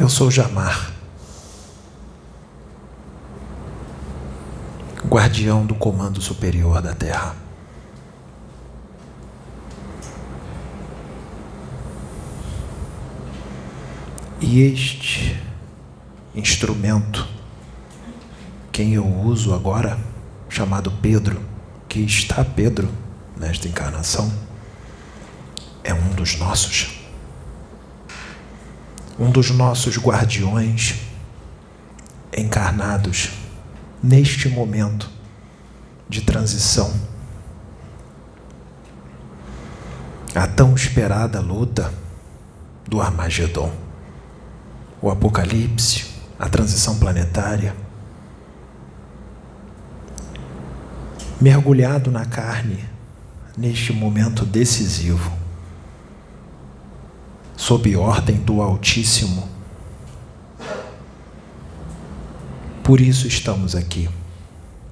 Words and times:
Eu 0.00 0.08
sou 0.08 0.30
Jamar, 0.30 0.90
guardião 5.06 5.66
do 5.66 5.74
comando 5.74 6.22
superior 6.22 6.80
da 6.80 6.94
Terra. 6.94 7.36
E 14.40 14.62
este 14.62 15.38
instrumento, 16.34 17.28
quem 18.72 18.94
eu 18.94 19.06
uso 19.06 19.52
agora, 19.52 19.98
chamado 20.48 20.90
Pedro, 21.02 21.38
que 21.86 22.00
está 22.00 22.42
Pedro 22.42 22.88
nesta 23.36 23.68
encarnação, 23.68 24.32
é 25.84 25.92
um 25.92 26.08
dos 26.14 26.38
nossos. 26.38 26.99
Um 29.20 29.30
dos 29.30 29.50
nossos 29.50 29.98
guardiões 29.98 31.02
encarnados 32.36 33.32
neste 34.02 34.48
momento 34.48 35.10
de 36.08 36.22
transição. 36.22 36.92
A 40.34 40.46
tão 40.46 40.74
esperada 40.74 41.38
luta 41.38 41.92
do 42.88 43.00
Armagedon, 43.00 43.70
o 45.02 45.10
Apocalipse, 45.10 46.06
a 46.38 46.48
transição 46.48 46.98
planetária. 46.98 47.76
Mergulhado 51.38 52.10
na 52.10 52.24
carne 52.24 52.88
neste 53.56 53.92
momento 53.92 54.46
decisivo, 54.46 55.39
sob 57.60 57.94
ordem 57.94 58.36
do 58.36 58.62
Altíssimo. 58.62 59.46
Por 62.82 63.02
isso 63.02 63.28
estamos 63.28 63.76
aqui. 63.76 64.08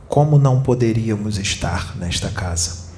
Como 0.06 0.38
não 0.38 0.60
poderíamos 0.60 1.38
estar 1.38 1.96
nesta 1.96 2.28
casa? 2.28 2.90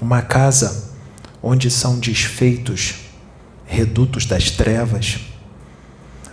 Uma 0.00 0.22
casa 0.22 0.94
onde 1.42 1.68
são 1.68 1.98
desfeitos 1.98 2.94
redutos 3.66 4.24
das 4.24 4.52
trevas, 4.52 5.18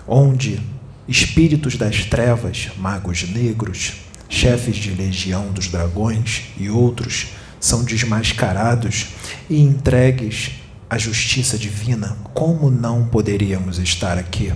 onde 0.07 0.61
espíritos 1.07 1.75
das 1.75 2.05
trevas, 2.05 2.69
magos 2.77 3.27
negros, 3.27 3.93
chefes 4.29 4.75
de 4.75 4.91
legião 4.91 5.51
dos 5.51 5.69
dragões 5.69 6.43
e 6.55 6.69
outros 6.69 7.29
são 7.59 7.83
desmascarados 7.83 9.07
e 9.49 9.59
entregues 9.59 10.64
à 10.89 10.97
justiça 10.97 11.57
divina, 11.57 12.17
como 12.33 12.69
não 12.69 13.07
poderíamos 13.07 13.79
estar 13.79 14.17
aqui? 14.17 14.53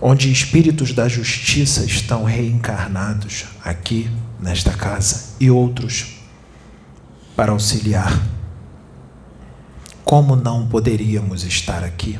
Onde 0.00 0.32
espíritos 0.32 0.92
da 0.92 1.08
justiça 1.08 1.84
estão 1.84 2.24
reencarnados 2.24 3.46
aqui, 3.62 4.10
nesta 4.40 4.72
casa, 4.72 5.34
e 5.38 5.50
outros 5.50 6.20
para 7.36 7.52
auxiliar. 7.52 8.18
Como 10.04 10.34
não 10.34 10.66
poderíamos 10.66 11.44
estar 11.44 11.84
aqui? 11.84 12.18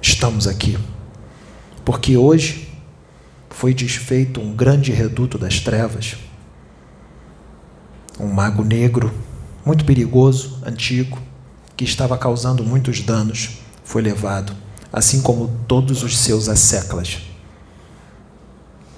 Estamos 0.00 0.46
aqui 0.46 0.78
porque 1.84 2.16
hoje 2.16 2.68
foi 3.50 3.74
desfeito 3.74 4.40
um 4.40 4.54
grande 4.54 4.90
reduto 4.90 5.36
das 5.36 5.60
trevas 5.60 6.16
um 8.18 8.28
mago 8.28 8.62
negro, 8.62 9.12
muito 9.64 9.84
perigoso, 9.84 10.58
antigo, 10.64 11.18
que 11.76 11.84
estava 11.84 12.18
causando 12.18 12.62
muitos 12.62 13.00
danos, 13.00 13.58
foi 13.82 14.02
levado, 14.02 14.54
assim 14.92 15.22
como 15.22 15.48
todos 15.66 16.02
os 16.02 16.18
seus 16.18 16.48
asseclas. 16.48 17.18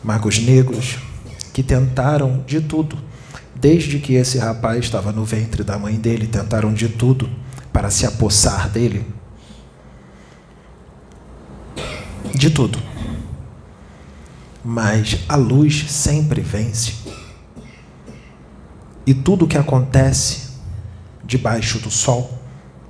Magos 0.02 0.38
negros 0.38 0.98
que 1.52 1.62
tentaram 1.62 2.44
de 2.46 2.60
tudo, 2.60 2.98
desde 3.54 3.98
que 3.98 4.14
esse 4.14 4.38
rapaz 4.38 4.84
estava 4.84 5.12
no 5.12 5.24
ventre 5.24 5.64
da 5.64 5.78
mãe 5.78 5.94
dele, 5.94 6.26
tentaram 6.26 6.74
de 6.74 6.88
tudo 6.88 7.30
para 7.72 7.90
se 7.90 8.04
apossar 8.04 8.68
dele. 8.68 9.06
De 12.34 12.50
tudo. 12.50 12.78
Mas 14.62 15.20
a 15.28 15.36
luz 15.36 15.90
sempre 15.90 16.40
vence. 16.40 16.94
E 19.06 19.14
tudo 19.14 19.44
o 19.44 19.48
que 19.48 19.56
acontece 19.56 20.45
debaixo 21.26 21.78
do 21.80 21.90
sol, 21.90 22.38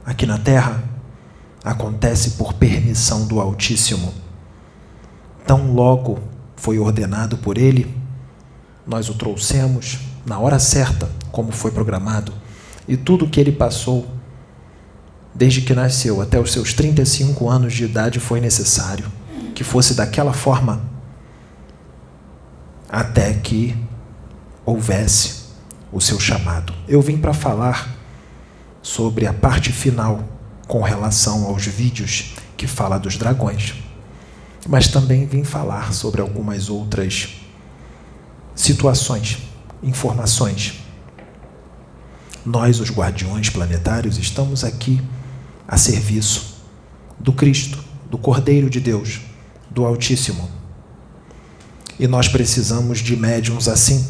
aqui 0.05 0.27
na 0.27 0.39
terra, 0.39 0.85
acontece 1.65 2.33
por 2.33 2.53
permissão 2.53 3.27
do 3.27 3.41
Altíssimo. 3.41 4.15
Tão 5.47 5.73
logo 5.73 6.21
foi 6.55 6.79
ordenado 6.79 7.39
por 7.39 7.59
Ele, 7.59 7.93
nós 8.87 9.09
o 9.09 9.15
trouxemos 9.15 9.99
na 10.25 10.39
hora 10.39 10.59
certa, 10.59 11.11
como 11.33 11.53
foi 11.53 11.71
programado, 11.71 12.33
e 12.87 12.97
tudo 12.97 13.29
que 13.29 13.41
ele 13.41 13.53
passou, 13.53 14.07
desde 15.35 15.61
que 15.61 15.75
nasceu 15.75 16.21
até 16.21 16.39
os 16.39 16.53
seus 16.53 16.73
35 16.73 17.49
anos 17.49 17.73
de 17.73 17.85
idade, 17.85 18.21
foi 18.21 18.41
necessário 18.41 19.11
que 19.55 19.65
fosse 19.65 19.95
daquela 19.95 20.33
forma, 20.33 20.83
até 22.89 23.35
que 23.35 23.77
houvesse 24.65 25.47
o 25.93 26.01
seu 26.01 26.19
chamado. 26.19 26.73
Eu 26.89 27.01
vim 27.01 27.19
para 27.19 27.33
falar 27.33 27.96
sobre 28.87 29.27
a 29.27 29.33
parte 29.33 29.73
final 29.73 30.23
com 30.69 30.81
relação 30.81 31.45
aos 31.45 31.67
vídeos 31.67 32.35
que 32.57 32.69
fala 32.69 32.99
dos 32.99 33.17
dragões, 33.17 33.75
mas 34.69 34.87
também 34.87 35.27
vim 35.27 35.43
falar 35.43 35.93
sobre 35.93 36.21
algumas 36.21 36.71
outras 36.71 37.31
situações, 38.55 39.39
informações. 39.83 40.85
Nós, 42.45 42.79
os 42.79 42.89
guardiões 42.89 43.51
planetários, 43.51 44.19
estamos 44.19 44.63
aqui 44.63 45.03
a 45.67 45.77
serviço 45.77 46.63
do 47.19 47.33
Cristo, 47.33 47.83
do 48.09 48.17
Cordeiro 48.17 48.71
de 48.71 48.79
Deus, 48.79 49.21
do 49.69 49.85
Altíssimo. 49.85 50.49
E 51.99 52.07
nós 52.07 52.29
precisamos 52.29 53.01
de 53.01 53.17
médiums 53.17 53.67
assim 53.67 54.07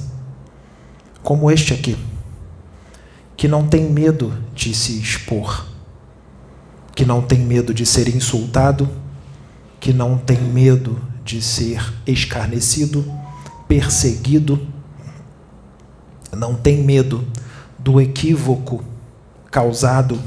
como 1.23 1.51
este 1.51 1.73
aqui, 1.73 1.97
que 3.37 3.47
não 3.47 3.67
tem 3.67 3.91
medo 3.91 4.33
de 4.55 4.75
se 4.75 4.99
expor, 4.99 5.67
que 6.95 7.05
não 7.05 7.21
tem 7.21 7.39
medo 7.41 7.75
de 7.75 7.85
ser 7.85 8.09
insultado, 8.09 8.89
que 9.79 9.93
não 9.93 10.17
tem 10.17 10.41
medo 10.41 11.01
de 11.25 11.43
ser 11.43 11.93
escarnecido, 12.07 13.05
perseguido, 13.69 14.67
não 16.33 16.55
tem 16.55 16.83
medo 16.83 17.27
do 17.79 18.01
equívoco 18.01 18.83
causado 19.51 20.21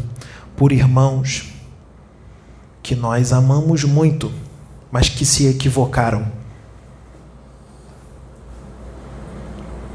por 0.56 0.72
irmãos 0.72 1.54
que 2.84 2.96
nós 2.96 3.34
amamos 3.34 3.84
muito, 3.84 4.32
mas 4.92 5.10
que 5.10 5.26
se 5.26 5.48
equivocaram 5.48 6.40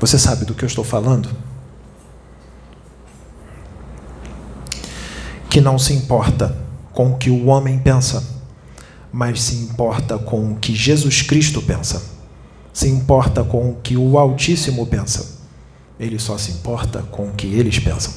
Você 0.04 0.18
sabe 0.18 0.44
do 0.44 0.54
que 0.54 0.62
eu 0.62 0.66
estou 0.66 0.84
falando? 0.84 1.34
Que 5.54 5.60
não 5.60 5.78
se 5.78 5.92
importa 5.92 6.52
com 6.92 7.12
o 7.12 7.16
que 7.16 7.30
o 7.30 7.46
homem 7.46 7.78
pensa, 7.78 8.24
mas 9.12 9.40
se 9.40 9.54
importa 9.54 10.18
com 10.18 10.50
o 10.50 10.56
que 10.56 10.74
Jesus 10.74 11.22
Cristo 11.22 11.62
pensa, 11.62 12.02
se 12.72 12.88
importa 12.88 13.44
com 13.44 13.70
o 13.70 13.76
que 13.76 13.96
o 13.96 14.18
Altíssimo 14.18 14.84
pensa. 14.84 15.44
Ele 15.96 16.18
só 16.18 16.36
se 16.36 16.50
importa 16.50 17.02
com 17.02 17.28
o 17.28 17.32
que 17.34 17.46
eles 17.46 17.78
pensam, 17.78 18.12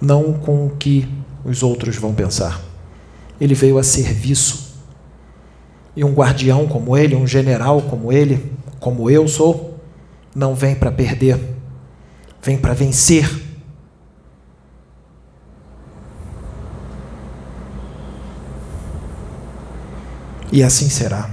não 0.00 0.32
com 0.32 0.66
o 0.66 0.70
que 0.70 1.08
os 1.44 1.62
outros 1.62 1.94
vão 1.94 2.12
pensar. 2.12 2.60
Ele 3.40 3.54
veio 3.54 3.78
a 3.78 3.84
serviço. 3.84 4.74
E 5.94 6.02
um 6.02 6.14
guardião 6.14 6.66
como 6.66 6.96
ele, 6.96 7.14
um 7.14 7.28
general 7.28 7.80
como 7.82 8.12
ele, 8.12 8.52
como 8.80 9.08
eu 9.08 9.28
sou, 9.28 9.78
não 10.34 10.52
vem 10.52 10.74
para 10.74 10.90
perder, 10.90 11.38
vem 12.42 12.58
para 12.58 12.74
vencer. 12.74 13.53
E 20.54 20.62
assim 20.62 20.88
será. 20.88 21.28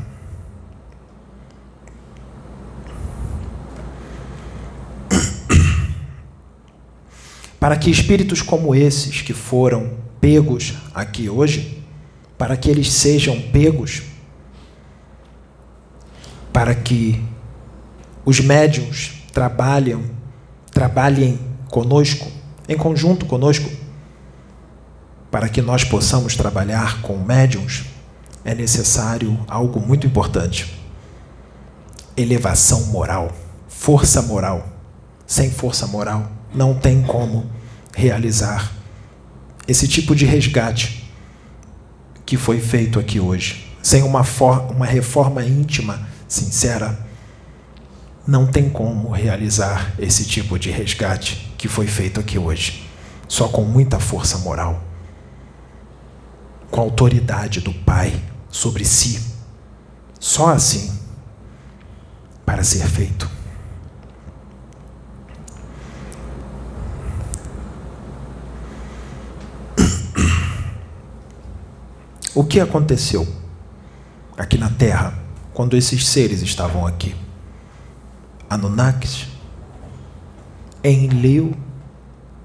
Para 7.60 7.78
que 7.78 7.92
espíritos 7.92 8.42
como 8.42 8.74
esses 8.74 9.22
que 9.22 9.32
foram 9.32 9.92
pegos 10.20 10.74
aqui 10.92 11.30
hoje, 11.30 11.84
para 12.36 12.58
que 12.58 12.68
eles 12.68 12.92
sejam 12.92 13.40
pegos, 13.40 14.02
para 16.52 16.74
que 16.74 17.24
os 18.26 18.40
médiums 18.40 19.12
trabalham, 19.32 20.02
trabalhem 20.72 21.40
conosco, 21.70 22.28
em 22.68 22.76
conjunto 22.76 23.28
conosco, 23.28 23.70
para 25.30 25.48
que 25.48 25.62
nós 25.62 25.84
possamos 25.84 26.36
trabalhar 26.36 27.04
com 27.04 27.20
médiums, 27.20 27.91
é 28.44 28.56
necessário 28.56 29.40
algo 29.48 29.80
muito 29.80 30.08
importante: 30.08 30.80
elevação 32.16 32.86
moral, 32.88 33.32
força 33.68 34.22
moral. 34.22 34.68
Sem 35.26 35.50
força 35.50 35.88
moral, 35.88 36.30
não 36.54 36.74
tem 36.74 37.02
como 37.04 37.50
realizar 37.96 38.70
esse 39.66 39.88
tipo 39.88 40.14
de 40.14 40.26
resgate 40.26 41.10
que 42.26 42.36
foi 42.36 42.60
feito 42.60 43.00
aqui 43.00 43.18
hoje. 43.18 43.68
Sem 43.82 44.04
uma, 44.04 44.24
uma 44.70 44.86
reforma 44.86 45.42
íntima, 45.44 46.06
sincera, 46.28 47.08
não 48.28 48.46
tem 48.46 48.70
como 48.70 49.10
realizar 49.10 49.94
esse 49.98 50.26
tipo 50.26 50.60
de 50.60 50.70
resgate 50.70 51.54
que 51.58 51.70
foi 51.70 51.88
feito 51.88 52.20
aqui 52.20 52.38
hoje. 52.38 52.86
Só 53.28 53.48
com 53.48 53.64
muita 53.64 54.00
força 54.00 54.38
moral, 54.40 54.84
com 56.70 56.82
a 56.82 56.84
autoridade 56.84 57.62
do 57.62 57.74
Pai 57.74 58.22
sobre 58.52 58.84
si. 58.86 59.20
Só 60.20 60.50
assim 60.50 61.00
para 62.46 62.64
ser 62.64 62.86
feito. 62.88 63.30
O 72.34 72.46
que 72.46 72.60
aconteceu 72.60 73.28
aqui 74.38 74.58
na 74.58 74.70
Terra 74.70 75.14
quando 75.54 75.76
esses 75.76 76.08
seres 76.08 76.42
estavam 76.42 76.88
aqui? 76.88 77.14
Anunnakis, 78.50 79.28
Enlil, 80.84 81.56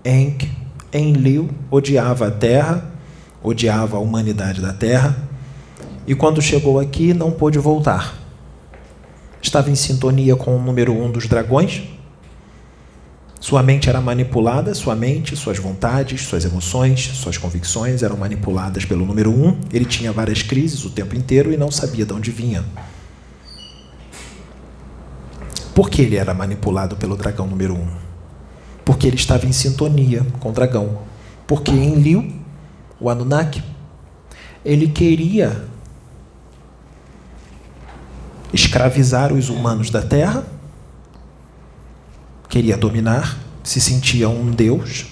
Enk, 0.04 0.50
Enlil 0.92 1.50
odiava 1.70 2.28
a 2.28 2.30
Terra, 2.30 2.92
odiava 3.42 3.96
a 3.96 4.00
humanidade 4.00 4.60
da 4.60 4.72
Terra, 4.72 5.25
e 6.06 6.14
quando 6.14 6.40
chegou 6.40 6.78
aqui 6.78 7.12
não 7.12 7.30
pôde 7.30 7.58
voltar. 7.58 8.16
Estava 9.42 9.70
em 9.70 9.74
sintonia 9.74 10.36
com 10.36 10.56
o 10.56 10.62
número 10.62 10.92
um 10.92 11.10
dos 11.10 11.26
dragões. 11.26 11.82
Sua 13.40 13.62
mente 13.62 13.88
era 13.88 14.00
manipulada, 14.00 14.74
sua 14.74 14.96
mente, 14.96 15.36
suas 15.36 15.58
vontades, 15.58 16.22
suas 16.22 16.44
emoções, 16.44 17.00
suas 17.14 17.36
convicções 17.36 18.02
eram 18.02 18.16
manipuladas 18.16 18.84
pelo 18.84 19.04
número 19.04 19.30
um. 19.30 19.58
Ele 19.72 19.84
tinha 19.84 20.10
várias 20.12 20.42
crises 20.42 20.84
o 20.84 20.90
tempo 20.90 21.14
inteiro 21.14 21.52
e 21.52 21.56
não 21.56 21.70
sabia 21.70 22.04
de 22.04 22.12
onde 22.12 22.30
vinha. 22.30 22.64
Por 25.74 25.90
que 25.90 26.02
ele 26.02 26.16
era 26.16 26.32
manipulado 26.32 26.96
pelo 26.96 27.16
dragão 27.16 27.46
número 27.46 27.74
um? 27.74 27.86
Porque 28.84 29.06
ele 29.06 29.16
estava 29.16 29.46
em 29.46 29.52
sintonia 29.52 30.26
com 30.40 30.48
o 30.48 30.52
dragão. 30.52 31.00
Porque 31.46 31.70
em 31.70 31.96
Liu, 31.96 32.32
o 32.98 33.10
Anunnaki, 33.10 33.62
ele 34.64 34.88
queria 34.88 35.68
escravizar 38.52 39.32
os 39.32 39.48
humanos 39.48 39.90
da 39.90 40.02
terra, 40.02 40.44
queria 42.48 42.76
dominar, 42.76 43.38
se 43.62 43.80
sentia 43.80 44.28
um 44.28 44.50
deus, 44.50 45.06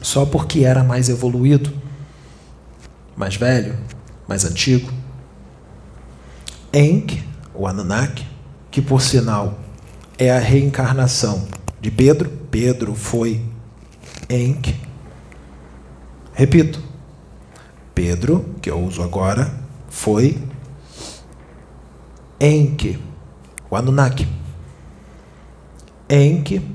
só 0.00 0.24
porque 0.24 0.64
era 0.64 0.82
mais 0.82 1.08
evoluído, 1.08 1.72
mais 3.16 3.36
velho, 3.36 3.76
mais 4.26 4.44
antigo. 4.44 4.90
Enk 6.72 7.22
o 7.54 7.66
Anunnaki, 7.66 8.26
que 8.70 8.80
por 8.80 9.02
sinal 9.02 9.58
é 10.18 10.30
a 10.30 10.38
reencarnação 10.38 11.46
de 11.80 11.90
Pedro. 11.90 12.30
Pedro 12.50 12.94
foi 12.94 13.44
Enk. 14.28 14.74
Repito, 16.32 16.82
Pedro, 17.94 18.54
que 18.62 18.70
eu 18.70 18.80
uso 18.80 19.02
agora, 19.02 19.52
foi 19.88 20.38
Enki, 22.40 22.98
o 23.70 23.76
Anunnaki. 23.76 24.26
Enki 26.08 26.66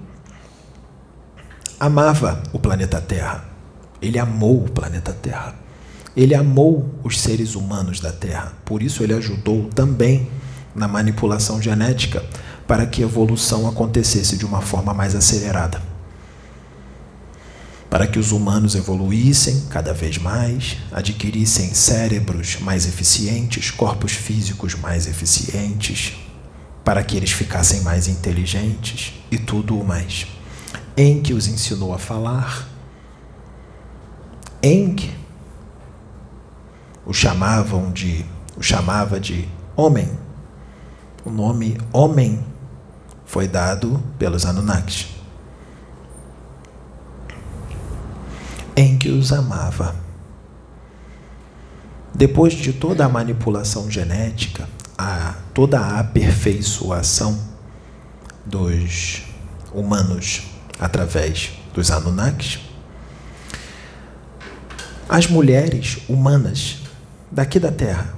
amava 1.80 2.44
o 2.54 2.60
planeta 2.60 3.02
Terra. 3.02 3.46
Ele 4.00 4.20
amou 4.20 4.64
o 4.64 4.70
planeta 4.70 5.12
Terra. 5.12 5.56
Ele 6.16 6.36
amou 6.36 6.94
os 7.04 7.20
seres 7.20 7.56
humanos 7.56 8.00
da 8.00 8.12
Terra. 8.12 8.54
Por 8.64 8.84
isso 8.84 9.02
ele 9.02 9.16
ajudou 9.16 9.66
também 9.70 10.30
na 10.76 10.88
manipulação 10.88 11.60
genética 11.60 12.24
para 12.68 12.86
que 12.86 13.02
a 13.02 13.06
evolução 13.06 13.68
acontecesse 13.68 14.38
de 14.38 14.46
uma 14.46 14.62
forma 14.62 14.94
mais 14.94 15.16
acelerada. 15.16 15.95
Para 17.96 18.08
que 18.08 18.20
os 18.20 18.34
humanos 18.34 18.76
evoluíssem 18.76 19.68
cada 19.70 19.94
vez 19.94 20.18
mais, 20.18 20.76
adquirissem 20.92 21.74
cérebros 21.74 22.58
mais 22.60 22.86
eficientes, 22.86 23.72
corpos 23.72 24.12
físicos 24.12 24.76
mais 24.76 25.08
eficientes, 25.08 26.12
para 26.84 27.02
que 27.06 27.16
eles 27.16 27.32
ficassem 27.32 27.80
mais 27.84 28.10
inteligentes 28.10 29.14
e 29.32 29.38
tudo 29.38 29.80
o 29.80 29.86
mais. 29.86 30.28
Que 31.24 31.34
os 31.34 31.48
ensinou 31.48 31.94
a 31.94 31.98
falar, 31.98 32.68
que 34.62 35.10
o 37.06 37.14
chamavam 37.14 37.94
de, 37.94 38.26
o 38.58 38.62
chamava 38.62 39.22
de 39.22 39.48
homem, 39.74 40.12
o 41.24 41.30
nome 41.30 41.78
homem 41.94 42.44
foi 43.26 43.48
dado 43.48 44.04
pelos 44.20 44.46
Anunnakis, 44.46 45.15
em 48.76 48.98
que 48.98 49.10
os 49.10 49.32
amava. 49.32 49.96
Depois 52.14 52.54
de 52.54 52.74
toda 52.74 53.06
a 53.06 53.10
manipulação 53.10 53.90
genética, 53.90 54.68
a, 54.98 55.36
toda 55.54 55.80
a 55.80 56.00
aperfeiçoação 56.00 57.40
dos 58.46 59.24
humanos 59.74 60.44
através 60.80 61.52
dos 61.74 61.92
Anunnakis, 61.92 62.60
as 65.08 65.28
mulheres 65.28 66.00
humanas 66.08 66.80
daqui 67.32 67.60
da 67.60 67.72
Terra, 67.72 68.14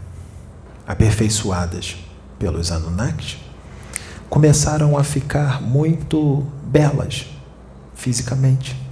aperfeiçoadas 0.87 1.97
pelos 2.39 2.71
Anunnakis, 2.71 3.37
começaram 4.29 4.97
a 4.97 5.03
ficar 5.03 5.61
muito 5.61 6.45
belas 6.63 7.25
fisicamente. 7.95 8.86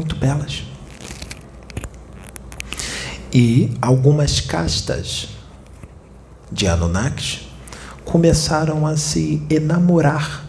Muito 0.00 0.16
belas. 0.16 0.62
E 3.30 3.76
algumas 3.82 4.40
castas 4.40 5.28
de 6.50 6.66
Anunnakis 6.66 7.50
começaram 8.02 8.86
a 8.86 8.96
se 8.96 9.42
enamorar 9.50 10.46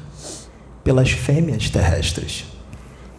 pelas 0.85 1.11
fêmeas 1.11 1.69
terrestres. 1.69 2.45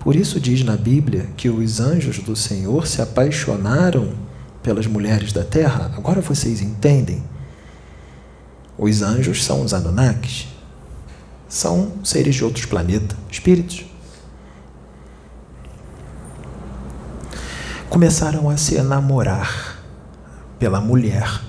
Por 0.01 0.17
isso 0.17 0.41
diz 0.41 0.65
na 0.65 0.75
Bíblia 0.75 1.29
que 1.37 1.51
os 1.51 1.81
anjos 1.81 2.21
do 2.21 2.35
Senhor 2.35 2.87
se 2.87 3.03
apaixonaram 3.03 4.15
pelas 4.63 4.87
mulheres 4.87 5.35
da 5.35 5.45
terra. 5.45 5.93
Agora 5.95 6.23
vocês 6.23 6.63
entendem 6.63 7.23
os 8.79 9.03
anjos 9.03 9.45
são 9.45 9.61
os 9.61 9.75
Anunnakis. 9.75 10.49
São 11.47 11.93
seres 12.03 12.37
de 12.37 12.43
outros 12.43 12.65
planetas, 12.65 13.19
espíritos. 13.31 13.92
Começaram 17.93 18.49
a 18.49 18.57
se 18.57 18.77
enamorar 18.77 19.79
pela 20.59 20.81
mulher, 20.81 21.43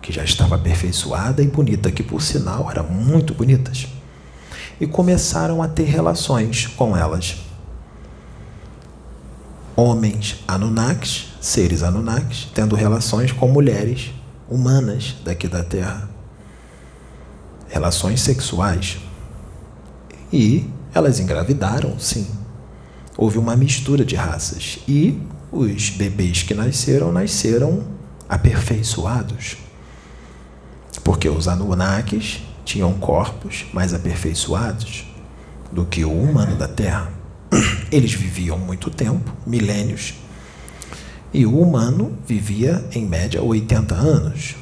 que 0.00 0.10
já 0.10 0.24
estava 0.24 0.54
aperfeiçoada 0.54 1.42
e 1.42 1.46
bonita, 1.46 1.92
que 1.92 2.02
por 2.02 2.22
sinal 2.22 2.70
eram 2.70 2.88
muito 2.88 3.34
bonitas. 3.34 3.86
E 4.80 4.86
começaram 4.86 5.62
a 5.62 5.68
ter 5.68 5.84
relações 5.84 6.66
com 6.68 6.96
elas. 6.96 7.36
Homens 9.76 10.42
Anunnakis, 10.48 11.26
seres 11.38 11.82
Anunnakis, 11.82 12.48
tendo 12.54 12.74
relações 12.74 13.30
com 13.30 13.46
mulheres 13.46 14.10
humanas 14.48 15.14
daqui 15.22 15.46
da 15.46 15.62
Terra 15.62 16.08
relações 17.68 18.22
sexuais. 18.22 18.96
E 20.32 20.66
elas 20.94 21.20
engravidaram, 21.20 21.98
sim. 21.98 22.26
Houve 23.18 23.36
uma 23.36 23.54
mistura 23.54 24.02
de 24.02 24.16
raças. 24.16 24.78
E 24.88 25.20
os 25.54 25.90
bebês 25.90 26.42
que 26.42 26.52
nasceram, 26.52 27.12
nasceram 27.12 27.84
aperfeiçoados. 28.28 29.56
Porque 31.04 31.28
os 31.28 31.46
Anunnakis 31.46 32.42
tinham 32.64 32.92
corpos 32.94 33.66
mais 33.72 33.94
aperfeiçoados 33.94 35.04
do 35.70 35.84
que 35.84 36.04
o 36.04 36.12
humano 36.12 36.56
da 36.56 36.66
Terra. 36.66 37.12
Eles 37.92 38.12
viviam 38.12 38.58
muito 38.58 38.90
tempo, 38.90 39.32
milênios, 39.46 40.14
e 41.32 41.46
o 41.46 41.60
humano 41.60 42.16
vivia 42.26 42.84
em 42.92 43.06
média 43.06 43.42
80 43.42 43.94
anos. 43.94 44.56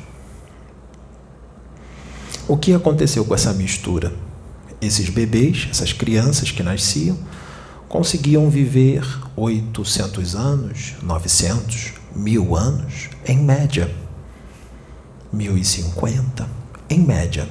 O 2.49 2.57
que 2.57 2.75
aconteceu 2.75 3.25
com 3.25 3.35
essa 3.35 3.53
mistura? 3.53 4.13
Esses 4.81 5.09
bebês, 5.09 5.69
essas 5.71 5.93
crianças 5.93 6.51
que 6.51 6.63
nasciam, 6.63 7.17
conseguiam 7.93 8.49
viver 8.49 9.07
800 9.37 10.35
anos, 10.35 10.95
900, 11.03 11.93
mil 12.17 12.57
anos, 12.57 13.11
em 13.27 13.37
média. 13.37 13.95
1050, 15.31 16.49
em 16.89 17.01
média. 17.01 17.47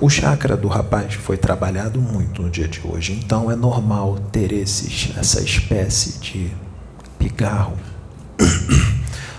O 0.00 0.10
chakra 0.10 0.56
do 0.56 0.66
rapaz 0.66 1.14
foi 1.14 1.36
trabalhado 1.36 2.00
muito 2.00 2.42
no 2.42 2.50
dia 2.50 2.66
de 2.66 2.80
hoje, 2.84 3.12
então 3.12 3.48
é 3.48 3.54
normal 3.54 4.18
ter 4.32 4.50
esses, 4.50 5.16
essa 5.16 5.40
espécie 5.40 6.18
de 6.18 6.52
pigarro. 7.18 7.78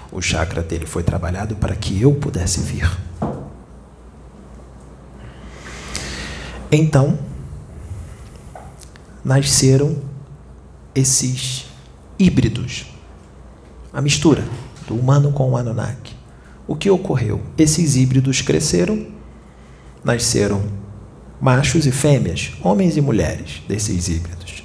O 0.10 0.22
chakra 0.22 0.62
dele 0.62 0.86
foi 0.86 1.02
trabalhado 1.02 1.56
para 1.56 1.76
que 1.76 2.00
eu 2.00 2.14
pudesse 2.14 2.60
vir. 2.60 2.88
Então, 6.76 7.20
nasceram 9.24 9.96
esses 10.96 11.68
híbridos, 12.18 12.88
a 13.94 14.02
mistura 14.02 14.44
do 14.88 14.96
humano 14.96 15.32
com 15.32 15.52
o 15.52 15.56
Anunnaki. 15.56 16.16
O 16.68 16.76
que 16.76 16.90
ocorreu? 16.90 17.40
Esses 17.60 17.96
híbridos 17.96 18.42
cresceram, 18.42 19.06
nasceram 20.04 20.64
machos 21.40 21.86
e 21.86 21.92
fêmeas, 21.92 22.54
homens 22.64 22.98
e 22.98 23.02
mulheres 23.02 23.62
desses 23.68 24.10
híbridos. 24.10 24.64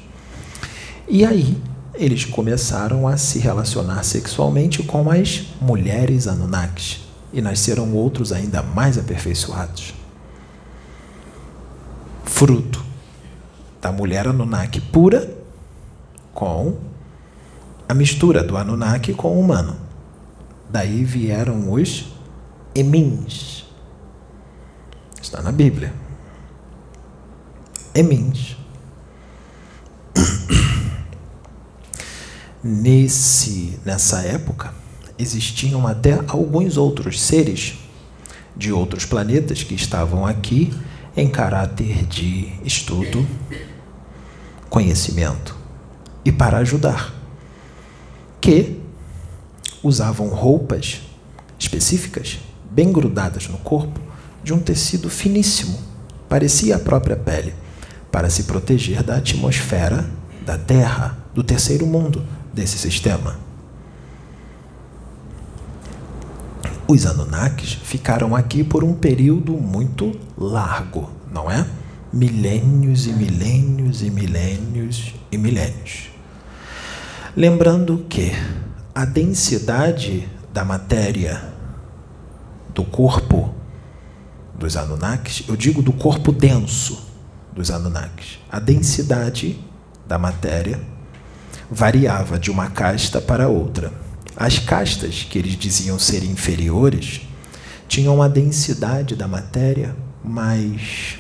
E 1.07 1.27
aí 1.27 1.61
eles 1.93 2.25
começaram 2.25 3.07
a 3.07 3.19
se 3.19 3.39
relacionar 3.39 4.03
sexualmente 4.03 4.83
com 4.83 5.11
as 5.11 5.43
mulheres 5.61 6.27
Anunnakis 6.27 7.01
e 7.35 7.43
nasceram 7.43 7.93
outros 7.93 8.33
ainda 8.33 8.63
mais 8.63 8.97
aperfeiçoados 8.97 9.98
fruto 12.39 12.85
da 13.83 13.91
mulher 13.91 14.29
Anunnaki 14.29 14.81
pura 14.81 15.29
com 16.33 16.79
a 17.89 17.93
mistura 17.93 18.45
do 18.45 18.57
Anunnaki 18.57 19.13
com 19.13 19.37
o 19.37 19.41
humano. 19.41 19.77
Daí 20.71 21.03
vieram 21.03 21.73
os 21.73 22.13
Emins. 22.77 23.65
Está 25.21 25.43
na 25.43 25.51
Bíblia. 25.51 25.93
Emins. 27.93 28.57
Nesse, 32.63 33.81
nessa 33.85 34.23
época, 34.23 34.73
existiam 35.19 35.89
até 35.89 36.21
alguns 36.29 36.77
outros 36.77 37.21
seres 37.21 37.79
de 38.57 38.73
outros 38.73 39.05
planetas 39.05 39.65
que 39.65 39.75
estavam 39.75 40.25
aqui 40.25 40.73
em 41.19 41.29
caráter 41.29 42.07
de 42.07 42.53
estudo, 42.65 43.27
conhecimento 44.71 45.57
e 46.25 46.31
para 46.31 46.59
ajudar, 46.59 47.13
que 48.41 48.81
usavam 49.83 50.29
roupas 50.29 51.03
específicas, 51.59 52.39
bem 52.71 52.93
grudadas 52.93 53.49
no 53.49 53.59
corpo, 53.59 53.99
de 54.45 54.55
um 54.55 54.61
tecido 54.61 55.11
finíssimo, 55.11 55.77
parecia 56.29 56.77
a 56.77 56.79
própria 56.79 57.17
pele, 57.17 57.53
para 58.13 58.31
se 58.31 58.45
proteger 58.45 59.03
da 59.03 59.17
atmosfera 59.17 60.09
da 60.47 60.57
Terra, 60.57 61.19
do 61.35 61.43
terceiro 61.43 61.85
mundo 61.85 62.25
desse 62.55 62.79
sistema. 62.79 63.48
Os 66.91 67.05
Anunnakis 67.05 67.75
ficaram 67.75 68.35
aqui 68.35 68.65
por 68.65 68.83
um 68.83 68.95
período 68.95 69.53
muito 69.53 70.19
largo, 70.39 71.11
não 71.31 71.51
é? 71.51 71.67
Milênios 72.11 73.07
e 73.07 73.13
milênios 73.13 74.03
e 74.03 74.09
milênios 74.09 75.13
e 75.31 75.37
milênios. 75.37 76.09
Lembrando 77.37 78.07
que 78.09 78.33
a 78.95 79.05
densidade 79.05 80.27
da 80.51 80.65
matéria 80.65 81.53
do 82.75 82.83
corpo 82.85 83.55
dos 84.59 84.75
Anunnakis, 84.75 85.45
eu 85.47 85.57
digo 85.57 85.83
do 85.83 85.93
corpo 85.93 86.33
denso 86.33 87.07
dos 87.53 87.71
Anunnakis, 87.71 88.39
a 88.51 88.59
densidade 88.59 89.63
da 90.07 90.19
matéria 90.19 90.81
variava 91.71 92.39
de 92.39 92.51
uma 92.51 92.71
casta 92.71 93.21
para 93.21 93.47
outra. 93.47 94.08
As 94.41 94.57
castas, 94.57 95.27
que 95.29 95.37
eles 95.37 95.57
diziam 95.59 95.99
ser 95.99 96.23
inferiores, 96.23 97.23
tinham 97.89 98.15
uma 98.15 98.29
densidade 98.29 99.17
da 99.17 99.27
matéria 99.27 99.97
mais, 100.23 101.19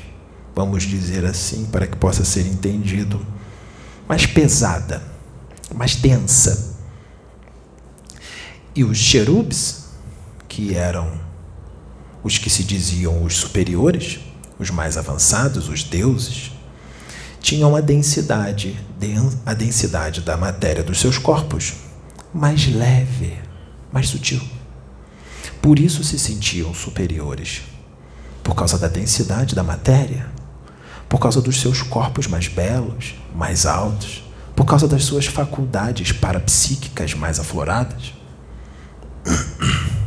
vamos 0.54 0.84
dizer 0.84 1.24
assim, 1.24 1.64
para 1.64 1.84
que 1.84 1.96
possa 1.96 2.24
ser 2.24 2.46
entendido, 2.46 3.20
mais 4.08 4.24
pesada, 4.24 5.02
mais 5.74 5.96
densa. 5.96 6.76
E 8.72 8.84
os 8.84 8.98
cherubes, 8.98 9.86
que 10.48 10.76
eram 10.76 11.20
os 12.22 12.38
que 12.38 12.48
se 12.48 12.62
diziam 12.62 13.24
os 13.24 13.34
superiores, 13.34 14.20
os 14.60 14.70
mais 14.70 14.96
avançados, 14.96 15.68
os 15.68 15.82
deuses, 15.82 16.52
tinham 17.40 17.74
a 17.74 17.80
densidade, 17.80 18.78
a 19.44 19.54
densidade 19.54 20.20
da 20.20 20.36
matéria 20.36 20.84
dos 20.84 21.00
seus 21.00 21.18
corpos 21.18 21.87
mais 22.32 22.66
leve, 22.66 23.38
mais 23.92 24.08
sutil. 24.08 24.40
Por 25.62 25.78
isso 25.78 26.04
se 26.04 26.18
sentiam 26.18 26.72
superiores, 26.74 27.62
por 28.42 28.54
causa 28.54 28.78
da 28.78 28.88
densidade 28.88 29.54
da 29.54 29.62
matéria, 29.62 30.30
por 31.08 31.18
causa 31.18 31.40
dos 31.40 31.60
seus 31.60 31.82
corpos 31.82 32.26
mais 32.26 32.48
belos, 32.48 33.14
mais 33.34 33.64
altos, 33.66 34.24
por 34.54 34.64
causa 34.64 34.86
das 34.88 35.04
suas 35.04 35.26
faculdades 35.26 36.12
parapsíquicas 36.12 37.14
mais 37.14 37.38
afloradas. 37.40 38.12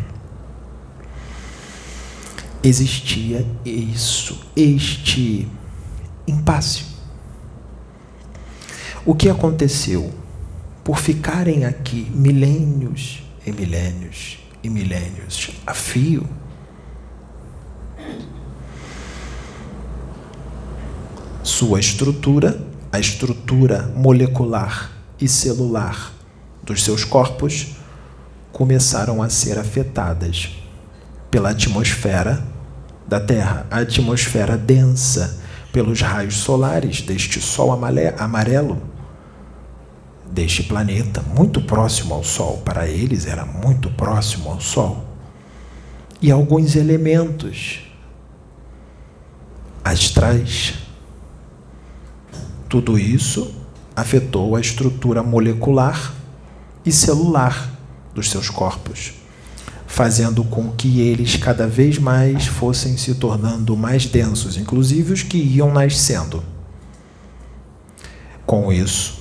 Existia 2.64 3.46
isso, 3.66 4.40
este 4.56 5.48
impasse. 6.28 6.86
O 9.04 9.16
que 9.16 9.30
aconteceu? 9.30 10.21
Por 10.84 10.98
ficarem 10.98 11.66
aqui 11.66 12.10
milênios 12.14 13.24
e 13.46 13.52
milênios 13.52 14.40
e 14.64 14.70
milênios 14.70 15.52
a 15.66 15.74
fio, 15.74 16.28
sua 21.44 21.80
estrutura, 21.80 22.60
a 22.92 23.00
estrutura 23.00 23.92
molecular 23.96 24.92
e 25.20 25.28
celular 25.28 26.12
dos 26.64 26.84
seus 26.84 27.04
corpos 27.04 27.76
começaram 28.52 29.22
a 29.22 29.30
ser 29.30 29.58
afetadas 29.58 30.50
pela 31.30 31.52
atmosfera 31.52 32.44
da 33.08 33.20
Terra, 33.20 33.66
a 33.72 33.80
atmosfera 33.80 34.58
densa 34.58 35.40
pelos 35.72 36.02
raios 36.02 36.38
solares 36.38 37.02
deste 37.02 37.40
Sol 37.40 37.72
amarelo 37.72 38.91
deste 40.32 40.64
planeta, 40.64 41.22
muito 41.22 41.62
próximo 41.62 42.14
ao 42.14 42.24
Sol, 42.24 42.62
para 42.64 42.88
eles 42.88 43.26
era 43.26 43.46
muito 43.46 43.90
próximo 43.92 44.50
ao 44.50 44.62
Sol, 44.62 45.06
e 46.22 46.32
alguns 46.32 46.76
elementos 46.76 47.82
astrais. 49.84 50.76
Tudo 52.70 52.98
isso 52.98 53.54
afetou 53.96 54.56
a 54.56 54.62
estrutura 54.62 55.22
molecular 55.22 56.14
e 56.86 56.92
celular 56.92 57.70
dos 58.14 58.30
seus 58.30 58.50
corpos, 58.50 59.14
fazendo 59.86 60.44
com 60.46 60.72
que 60.72 61.02
eles 61.02 61.36
cada 61.36 61.68
vez 61.68 61.98
mais 61.98 62.48
fossem 62.48 62.96
se 62.98 63.16
tornando 63.16 63.76
mais 63.76 64.06
densos, 64.06 64.56
inclusive 64.56 65.12
os 65.12 65.24
que 65.24 65.38
iam 65.38 65.74
nascendo. 65.74 66.42
Com 68.46 68.72
isso, 68.72 69.21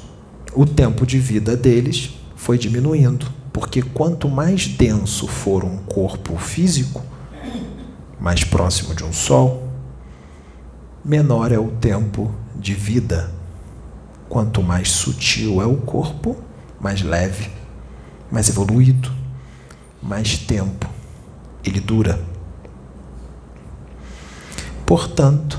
o 0.54 0.66
tempo 0.66 1.06
de 1.06 1.18
vida 1.18 1.56
deles 1.56 2.10
foi 2.34 2.58
diminuindo, 2.58 3.30
porque 3.52 3.82
quanto 3.82 4.28
mais 4.28 4.66
denso 4.66 5.26
for 5.26 5.64
um 5.64 5.78
corpo 5.78 6.36
físico, 6.36 7.02
mais 8.18 8.44
próximo 8.44 8.94
de 8.94 9.04
um 9.04 9.12
sol, 9.12 9.68
menor 11.04 11.52
é 11.52 11.58
o 11.58 11.68
tempo 11.68 12.34
de 12.56 12.74
vida. 12.74 13.32
Quanto 14.28 14.62
mais 14.62 14.90
sutil 14.90 15.60
é 15.60 15.66
o 15.66 15.76
corpo, 15.76 16.36
mais 16.80 17.02
leve, 17.02 17.50
mais 18.30 18.48
evoluído, 18.48 19.10
mais 20.02 20.38
tempo 20.38 20.88
ele 21.64 21.80
dura. 21.80 22.20
Portanto, 24.86 25.58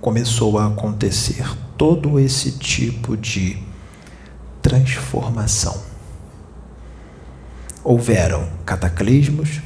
começou 0.00 0.58
a 0.58 0.66
acontecer 0.66 1.63
todo 1.76 2.18
esse 2.18 2.52
tipo 2.52 3.16
de 3.16 3.58
transformação. 4.62 5.82
Houveram 7.82 8.48
cataclismos, 8.64 9.60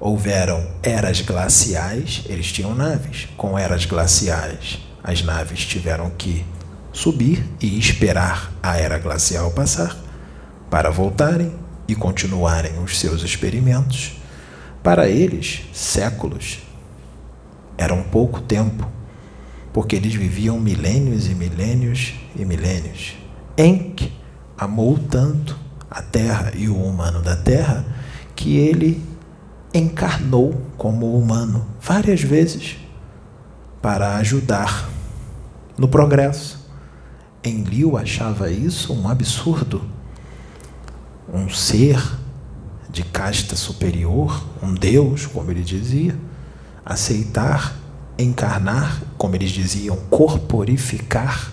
houveram 0.00 0.66
eras 0.82 1.20
glaciais, 1.20 2.24
eles 2.26 2.50
tinham 2.50 2.74
naves. 2.74 3.28
Com 3.36 3.58
eras 3.58 3.84
glaciais, 3.84 4.80
as 5.02 5.22
naves 5.22 5.64
tiveram 5.64 6.10
que 6.10 6.44
subir 6.92 7.44
e 7.60 7.78
esperar 7.78 8.52
a 8.62 8.76
era 8.76 8.98
glacial 8.98 9.50
passar 9.50 9.96
para 10.70 10.90
voltarem 10.90 11.54
e 11.86 11.94
continuarem 11.94 12.82
os 12.82 12.98
seus 12.98 13.22
experimentos. 13.22 14.16
Para 14.82 15.08
eles, 15.08 15.62
séculos 15.72 16.60
eram 17.76 18.02
pouco 18.02 18.40
tempo, 18.40 18.86
porque 19.74 19.96
eles 19.96 20.14
viviam 20.14 20.60
milênios 20.60 21.26
e 21.26 21.34
milênios 21.34 22.14
e 22.36 22.44
milênios. 22.44 23.16
Enk 23.58 24.12
amou 24.56 24.96
tanto 24.96 25.58
a 25.90 26.00
terra 26.00 26.52
e 26.54 26.68
o 26.68 26.76
humano 26.76 27.20
da 27.20 27.34
terra 27.34 27.84
que 28.36 28.56
ele 28.56 29.02
encarnou 29.74 30.62
como 30.78 31.18
humano 31.18 31.66
várias 31.80 32.22
vezes 32.22 32.76
para 33.82 34.14
ajudar 34.18 34.88
no 35.76 35.88
progresso. 35.88 36.70
Enlil 37.42 37.96
achava 37.96 38.48
isso 38.48 38.94
um 38.94 39.08
absurdo. 39.08 39.82
Um 41.32 41.48
ser 41.48 42.00
de 42.88 43.02
casta 43.02 43.56
superior, 43.56 44.46
um 44.62 44.72
Deus, 44.72 45.26
como 45.26 45.50
ele 45.50 45.64
dizia, 45.64 46.16
aceitar 46.86 47.83
encarnar, 48.18 49.02
como 49.18 49.34
eles 49.34 49.50
diziam, 49.50 49.96
corporificar 50.10 51.52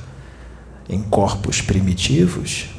em 0.87 1.01
corpos 1.01 1.61
primitivos, 1.61 2.69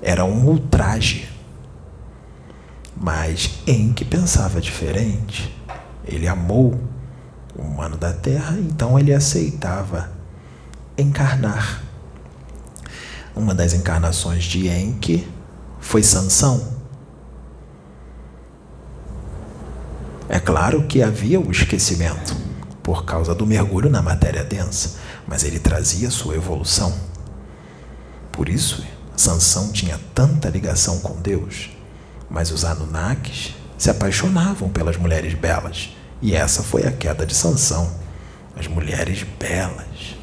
era 0.00 0.24
um 0.24 0.46
ultraje. 0.46 1.28
Mas 2.96 3.60
em 3.66 3.92
que 3.92 4.04
pensava 4.04 4.60
diferente, 4.60 5.54
ele 6.04 6.26
amou 6.26 6.80
o 7.56 7.62
humano 7.62 7.96
da 7.96 8.12
terra, 8.12 8.56
então 8.58 8.98
ele 8.98 9.12
aceitava 9.12 10.10
encarnar. 10.96 11.82
Uma 13.34 13.54
das 13.54 13.72
encarnações 13.72 14.44
de 14.44 14.68
Enki 14.68 15.26
foi 15.78 16.02
Sansão. 16.02 16.77
É 20.28 20.38
claro 20.38 20.82
que 20.82 21.02
havia 21.02 21.40
o 21.40 21.50
esquecimento 21.50 22.36
por 22.82 23.04
causa 23.04 23.34
do 23.34 23.46
mergulho 23.46 23.88
na 23.88 24.02
matéria 24.02 24.44
densa, 24.44 24.98
mas 25.26 25.42
ele 25.42 25.58
trazia 25.58 26.10
sua 26.10 26.34
evolução. 26.34 26.94
Por 28.30 28.48
isso, 28.48 28.84
Sansão 29.16 29.72
tinha 29.72 29.98
tanta 30.14 30.48
ligação 30.48 31.00
com 31.00 31.20
Deus, 31.20 31.70
mas 32.30 32.50
os 32.50 32.64
Anunnakis 32.64 33.54
se 33.76 33.90
apaixonavam 33.90 34.68
pelas 34.68 34.96
mulheres 34.96 35.34
belas, 35.34 35.96
e 36.20 36.34
essa 36.34 36.62
foi 36.62 36.86
a 36.86 36.92
queda 36.92 37.24
de 37.24 37.34
Sansão, 37.34 37.90
as 38.56 38.66
mulheres 38.66 39.24
belas. 39.38 40.16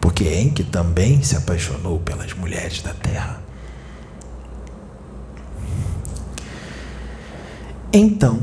Porque 0.00 0.24
Enki 0.24 0.62
também 0.62 1.22
se 1.22 1.36
apaixonou 1.36 1.98
pelas 1.98 2.32
mulheres 2.32 2.80
da 2.80 2.94
terra. 2.94 3.42
Então, 7.92 8.42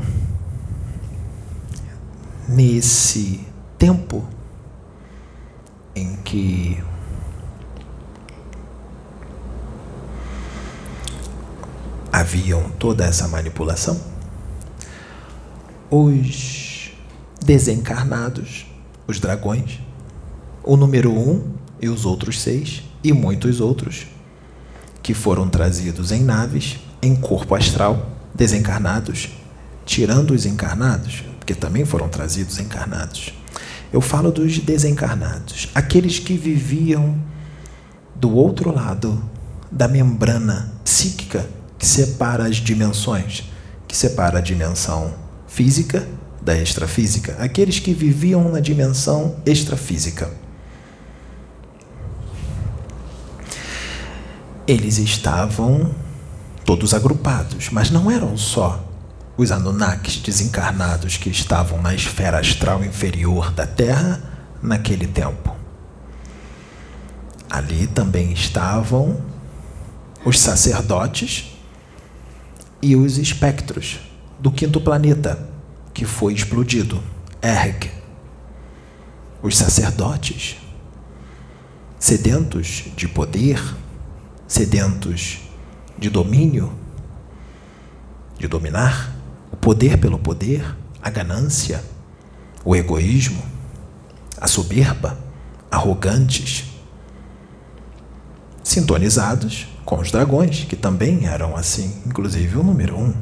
nesse 2.48 3.40
tempo 3.78 4.24
em 5.94 6.16
que 6.16 6.82
haviam 12.12 12.70
toda 12.78 13.04
essa 13.04 13.26
manipulação, 13.28 14.00
os 15.90 16.92
desencarnados, 17.44 18.66
os 19.06 19.18
dragões, 19.18 19.80
o 20.62 20.76
número 20.76 21.12
um 21.12 21.54
e 21.80 21.88
os 21.88 22.04
outros 22.04 22.40
seis, 22.40 22.82
e 23.02 23.12
muitos 23.12 23.60
outros, 23.60 24.06
que 25.02 25.12
foram 25.12 25.48
trazidos 25.48 26.10
em 26.10 26.22
naves, 26.22 26.78
em 27.02 27.14
corpo 27.14 27.54
astral, 27.54 28.10
desencarnados, 28.34 29.28
tirando 29.84 30.30
os 30.32 30.46
encarnados, 30.46 31.24
porque 31.44 31.54
também 31.54 31.84
foram 31.84 32.08
trazidos 32.08 32.58
encarnados. 32.58 33.34
Eu 33.92 34.00
falo 34.00 34.32
dos 34.32 34.58
desencarnados, 34.58 35.68
aqueles 35.74 36.18
que 36.18 36.38
viviam 36.38 37.22
do 38.16 38.34
outro 38.34 38.74
lado 38.74 39.22
da 39.70 39.86
membrana 39.86 40.72
psíquica 40.82 41.46
que 41.78 41.86
separa 41.86 42.46
as 42.46 42.56
dimensões, 42.56 43.44
que 43.86 43.94
separa 43.94 44.38
a 44.38 44.40
dimensão 44.40 45.12
física 45.46 46.08
da 46.40 46.56
extrafísica, 46.56 47.36
aqueles 47.38 47.78
que 47.78 47.92
viviam 47.92 48.50
na 48.50 48.58
dimensão 48.58 49.36
extrafísica. 49.44 50.30
Eles 54.66 54.96
estavam 54.96 55.94
todos 56.64 56.94
agrupados, 56.94 57.68
mas 57.68 57.90
não 57.90 58.10
eram 58.10 58.34
só 58.34 58.93
os 59.36 59.50
Anunnakis 59.50 60.16
desencarnados 60.16 61.16
que 61.16 61.28
estavam 61.28 61.82
na 61.82 61.94
esfera 61.94 62.38
astral 62.38 62.84
inferior 62.84 63.50
da 63.50 63.66
Terra 63.66 64.22
naquele 64.62 65.06
tempo. 65.06 65.54
Ali 67.50 67.86
também 67.86 68.32
estavam 68.32 69.20
os 70.24 70.38
sacerdotes 70.38 71.56
e 72.80 72.96
os 72.96 73.18
espectros 73.18 74.00
do 74.38 74.50
quinto 74.50 74.80
planeta 74.80 75.48
que 75.92 76.04
foi 76.04 76.32
explodido, 76.32 77.02
Erg. 77.40 77.90
Os 79.42 79.56
sacerdotes, 79.56 80.56
sedentos 81.98 82.84
de 82.96 83.06
poder, 83.06 83.62
sedentos 84.46 85.40
de 85.98 86.08
domínio, 86.08 86.72
de 88.38 88.48
dominar, 88.48 89.13
poder 89.64 89.96
pelo 89.96 90.18
poder, 90.18 90.76
a 91.02 91.08
ganância, 91.08 91.82
o 92.62 92.76
egoísmo, 92.76 93.42
a 94.38 94.46
soberba, 94.46 95.18
arrogantes, 95.70 96.66
sintonizados 98.62 99.66
com 99.82 99.98
os 99.98 100.10
dragões, 100.10 100.64
que 100.64 100.76
também 100.76 101.24
eram 101.24 101.56
assim, 101.56 102.02
inclusive 102.04 102.58
o 102.58 102.62
número 102.62 102.94
um. 102.94 103.14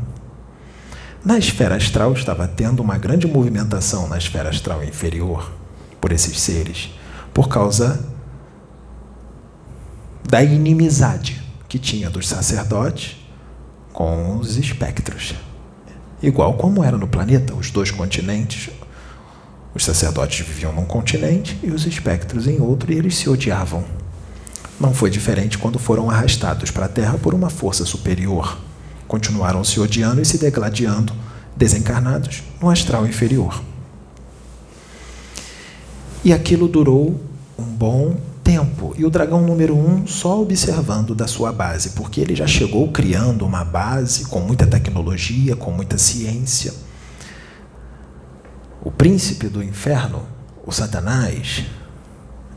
Na 1.24 1.38
esfera 1.38 1.76
astral 1.76 2.12
estava 2.12 2.48
tendo 2.48 2.82
uma 2.82 2.98
grande 2.98 3.28
movimentação 3.28 4.08
na 4.08 4.18
esfera 4.18 4.50
astral 4.50 4.82
inferior 4.82 5.52
por 6.00 6.10
esses 6.10 6.40
seres, 6.40 6.90
por 7.32 7.48
causa 7.48 8.04
da 10.28 10.42
inimizade 10.42 11.40
que 11.68 11.78
tinha 11.78 12.10
dos 12.10 12.26
sacerdotes 12.26 13.16
com 13.92 14.38
os 14.38 14.56
espectros 14.56 15.36
igual 16.22 16.54
como 16.54 16.84
era 16.84 16.96
no 16.96 17.08
planeta, 17.08 17.54
os 17.54 17.70
dois 17.70 17.90
continentes. 17.90 18.70
Os 19.74 19.84
sacerdotes 19.84 20.46
viviam 20.46 20.72
num 20.72 20.84
continente 20.84 21.58
e 21.62 21.70
os 21.70 21.86
espectros 21.86 22.46
em 22.46 22.60
outro, 22.60 22.92
e 22.92 22.96
eles 22.96 23.16
se 23.16 23.28
odiavam. 23.28 23.84
Não 24.78 24.92
foi 24.92 25.10
diferente 25.10 25.58
quando 25.58 25.78
foram 25.78 26.10
arrastados 26.10 26.70
para 26.70 26.86
a 26.86 26.88
Terra 26.88 27.18
por 27.18 27.34
uma 27.34 27.48
força 27.48 27.84
superior. 27.84 28.58
Continuaram 29.08 29.64
se 29.64 29.80
odiando 29.80 30.20
e 30.20 30.24
se 30.24 30.38
degladiando, 30.38 31.12
desencarnados 31.56 32.42
no 32.60 32.68
astral 32.68 33.06
inferior. 33.06 33.62
E 36.24 36.32
aquilo 36.32 36.68
durou 36.68 37.20
um 37.58 37.64
bom 37.64 38.16
tempo. 38.42 38.94
E 38.96 39.04
o 39.04 39.10
dragão 39.10 39.40
número 39.40 39.76
um 39.76 40.06
só 40.06 40.40
observando 40.40 41.14
da 41.14 41.26
sua 41.26 41.52
base, 41.52 41.90
porque 41.90 42.20
ele 42.20 42.34
já 42.34 42.46
chegou 42.46 42.90
criando 42.90 43.46
uma 43.46 43.64
base 43.64 44.26
com 44.26 44.40
muita 44.40 44.66
tecnologia, 44.66 45.56
com 45.56 45.70
muita 45.70 45.96
ciência. 45.96 46.74
O 48.82 48.90
príncipe 48.90 49.48
do 49.48 49.62
inferno, 49.62 50.26
o 50.66 50.72
Satanás, 50.72 51.64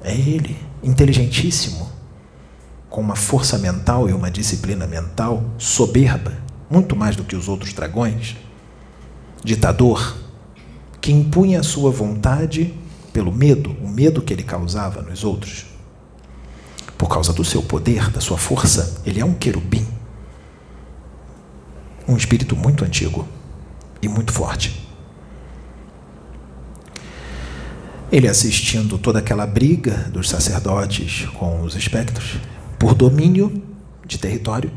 é 0.03 0.13
ele, 0.13 0.57
inteligentíssimo, 0.83 1.89
com 2.89 3.01
uma 3.01 3.15
força 3.15 3.57
mental 3.57 4.09
e 4.09 4.13
uma 4.13 4.31
disciplina 4.31 4.87
mental 4.87 5.43
soberba, 5.57 6.33
muito 6.69 6.95
mais 6.95 7.15
do 7.15 7.23
que 7.23 7.35
os 7.35 7.47
outros 7.47 7.73
dragões. 7.73 8.35
Ditador, 9.43 10.17
que 10.99 11.11
impunha 11.11 11.59
a 11.59 11.63
sua 11.63 11.91
vontade 11.91 12.73
pelo 13.13 13.31
medo, 13.31 13.75
o 13.81 13.87
medo 13.87 14.21
que 14.21 14.33
ele 14.33 14.43
causava 14.43 15.01
nos 15.01 15.23
outros 15.23 15.74
por 16.97 17.09
causa 17.09 17.33
do 17.33 17.43
seu 17.43 17.61
poder, 17.61 18.09
da 18.09 18.21
sua 18.21 18.37
força, 18.37 19.01
ele 19.05 19.19
é 19.19 19.25
um 19.25 19.33
querubim. 19.33 19.85
Um 22.07 22.15
espírito 22.15 22.55
muito 22.55 22.85
antigo 22.85 23.27
e 24.01 24.07
muito 24.07 24.31
forte. 24.31 24.85
Ele 28.11 28.27
assistindo 28.27 28.97
toda 28.97 29.19
aquela 29.19 29.45
briga 29.45 30.09
dos 30.11 30.29
sacerdotes 30.29 31.25
com 31.33 31.61
os 31.61 31.75
espectros 31.75 32.37
por 32.77 32.93
domínio 32.93 33.63
de 34.05 34.17
território. 34.17 34.71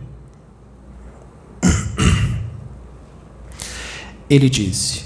ele 4.29 4.49
disse: 4.49 5.05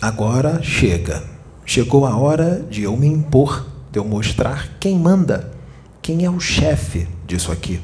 Agora 0.00 0.62
chega. 0.62 1.32
Chegou 1.64 2.06
a 2.06 2.16
hora 2.16 2.64
de 2.68 2.82
eu 2.82 2.96
me 2.96 3.06
impor, 3.06 3.66
de 3.90 3.98
eu 3.98 4.04
mostrar 4.04 4.76
quem 4.80 4.98
manda, 4.98 5.51
quem 6.02 6.24
é 6.24 6.30
o 6.30 6.40
chefe 6.40 7.06
disso 7.24 7.52
aqui. 7.52 7.80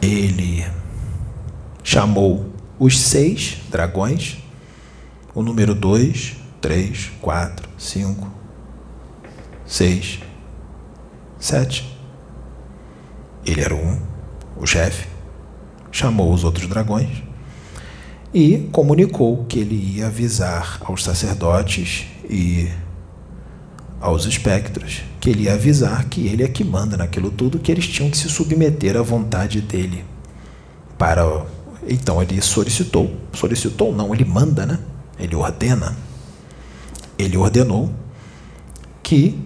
Ele 0.00 0.66
chamou 1.84 2.50
os 2.78 2.98
seis 2.98 3.58
dragões, 3.70 4.38
o 5.34 5.42
número 5.42 5.74
dois, 5.74 6.36
três, 6.60 7.12
quatro, 7.20 7.68
cinco, 7.78 8.32
seis, 9.66 10.20
sete. 11.38 11.86
Ele 13.44 13.60
era 13.60 13.74
um, 13.74 14.00
o 14.56 14.66
chefe. 14.66 15.06
Chamou 15.92 16.32
os 16.32 16.44
outros 16.44 16.66
dragões 16.66 17.22
e 18.32 18.68
comunicou 18.72 19.44
que 19.44 19.58
ele 19.58 19.74
ia 19.74 20.06
avisar 20.06 20.78
aos 20.84 21.04
sacerdotes 21.04 22.06
e 22.28 22.70
aos 24.00 24.26
espectros 24.26 25.02
que 25.26 25.30
ele 25.30 25.42
ia 25.42 25.54
avisar 25.54 26.04
que 26.04 26.28
ele 26.28 26.44
é 26.44 26.46
que 26.46 26.62
manda 26.62 26.96
naquilo 26.96 27.32
tudo, 27.32 27.58
que 27.58 27.72
eles 27.72 27.84
tinham 27.88 28.08
que 28.08 28.16
se 28.16 28.28
submeter 28.28 28.96
à 28.96 29.02
vontade 29.02 29.60
dele. 29.60 30.04
Para 30.96 31.44
então 31.88 32.22
ele 32.22 32.40
solicitou, 32.40 33.12
solicitou 33.32 33.92
não, 33.92 34.14
ele 34.14 34.24
manda, 34.24 34.64
né? 34.64 34.78
Ele 35.18 35.34
ordena. 35.34 35.96
Ele 37.18 37.36
ordenou 37.36 37.92
que 39.02 39.36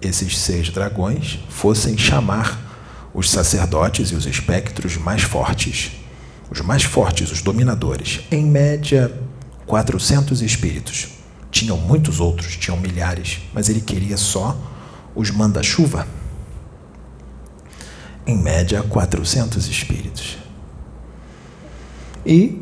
esses 0.00 0.38
seis 0.38 0.70
dragões 0.70 1.40
fossem 1.50 1.98
chamar 1.98 2.58
os 3.12 3.30
sacerdotes 3.30 4.12
e 4.12 4.14
os 4.14 4.24
espectros 4.24 4.96
mais 4.96 5.20
fortes 5.20 5.92
os 6.48 6.60
mais 6.60 6.84
fortes, 6.84 7.32
os 7.32 7.42
dominadores, 7.42 8.20
em 8.30 8.46
média 8.46 9.12
400 9.66 10.40
espíritos. 10.42 11.08
Tinham 11.50 11.76
muitos 11.76 12.20
outros, 12.20 12.56
tinham 12.56 12.78
milhares, 12.78 13.40
mas 13.52 13.68
ele 13.68 13.80
queria 13.80 14.16
só 14.16 14.56
os 15.16 15.32
manda-chuva. 15.32 16.06
Em 18.24 18.36
média 18.36 18.82
400 18.84 19.66
espíritos. 19.66 20.38
E 22.24 22.60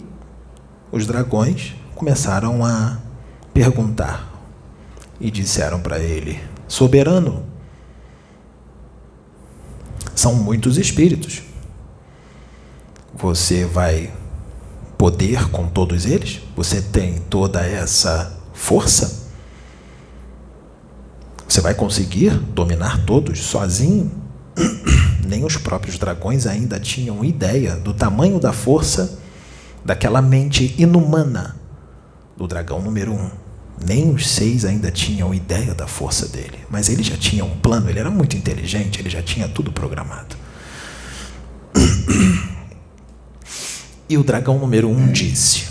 os 0.90 1.06
dragões 1.06 1.74
começaram 1.94 2.64
a 2.64 2.98
perguntar 3.52 4.30
e 5.20 5.30
disseram 5.30 5.80
para 5.80 5.98
ele: 5.98 6.40
Soberano, 6.66 7.44
são 10.14 10.34
muitos 10.34 10.78
espíritos 10.78 11.42
você 13.14 13.64
vai 13.64 14.12
poder 14.98 15.48
com 15.50 15.68
todos 15.68 16.04
eles? 16.04 16.40
Você 16.56 16.82
tem 16.82 17.18
toda 17.18 17.64
essa 17.64 18.36
força? 18.52 19.23
Você 21.54 21.60
vai 21.60 21.72
conseguir 21.72 22.30
dominar 22.30 23.04
todos 23.04 23.38
sozinho? 23.38 24.10
Nem 25.24 25.44
os 25.44 25.56
próprios 25.56 25.96
dragões 25.96 26.48
ainda 26.48 26.80
tinham 26.80 27.24
ideia 27.24 27.76
do 27.76 27.94
tamanho 27.94 28.40
da 28.40 28.52
força 28.52 29.20
daquela 29.84 30.20
mente 30.20 30.74
inumana 30.76 31.54
do 32.36 32.48
dragão 32.48 32.82
número 32.82 33.12
um. 33.12 33.30
Nem 33.86 34.10
os 34.12 34.28
seis 34.28 34.64
ainda 34.64 34.90
tinham 34.90 35.32
ideia 35.32 35.76
da 35.76 35.86
força 35.86 36.26
dele. 36.26 36.58
Mas 36.68 36.88
ele 36.88 37.04
já 37.04 37.16
tinha 37.16 37.44
um 37.44 37.56
plano, 37.58 37.88
ele 37.88 38.00
era 38.00 38.10
muito 38.10 38.36
inteligente, 38.36 39.00
ele 39.00 39.08
já 39.08 39.22
tinha 39.22 39.46
tudo 39.46 39.70
programado. 39.70 40.34
E 44.08 44.18
o 44.18 44.24
dragão 44.24 44.58
número 44.58 44.88
um 44.88 45.06
disse: 45.12 45.66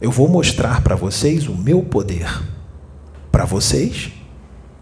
Eu 0.00 0.10
vou 0.10 0.26
mostrar 0.26 0.82
para 0.82 0.96
vocês 0.96 1.46
o 1.46 1.54
meu 1.54 1.80
poder. 1.82 2.28
Para 3.30 3.44
vocês, 3.44 4.10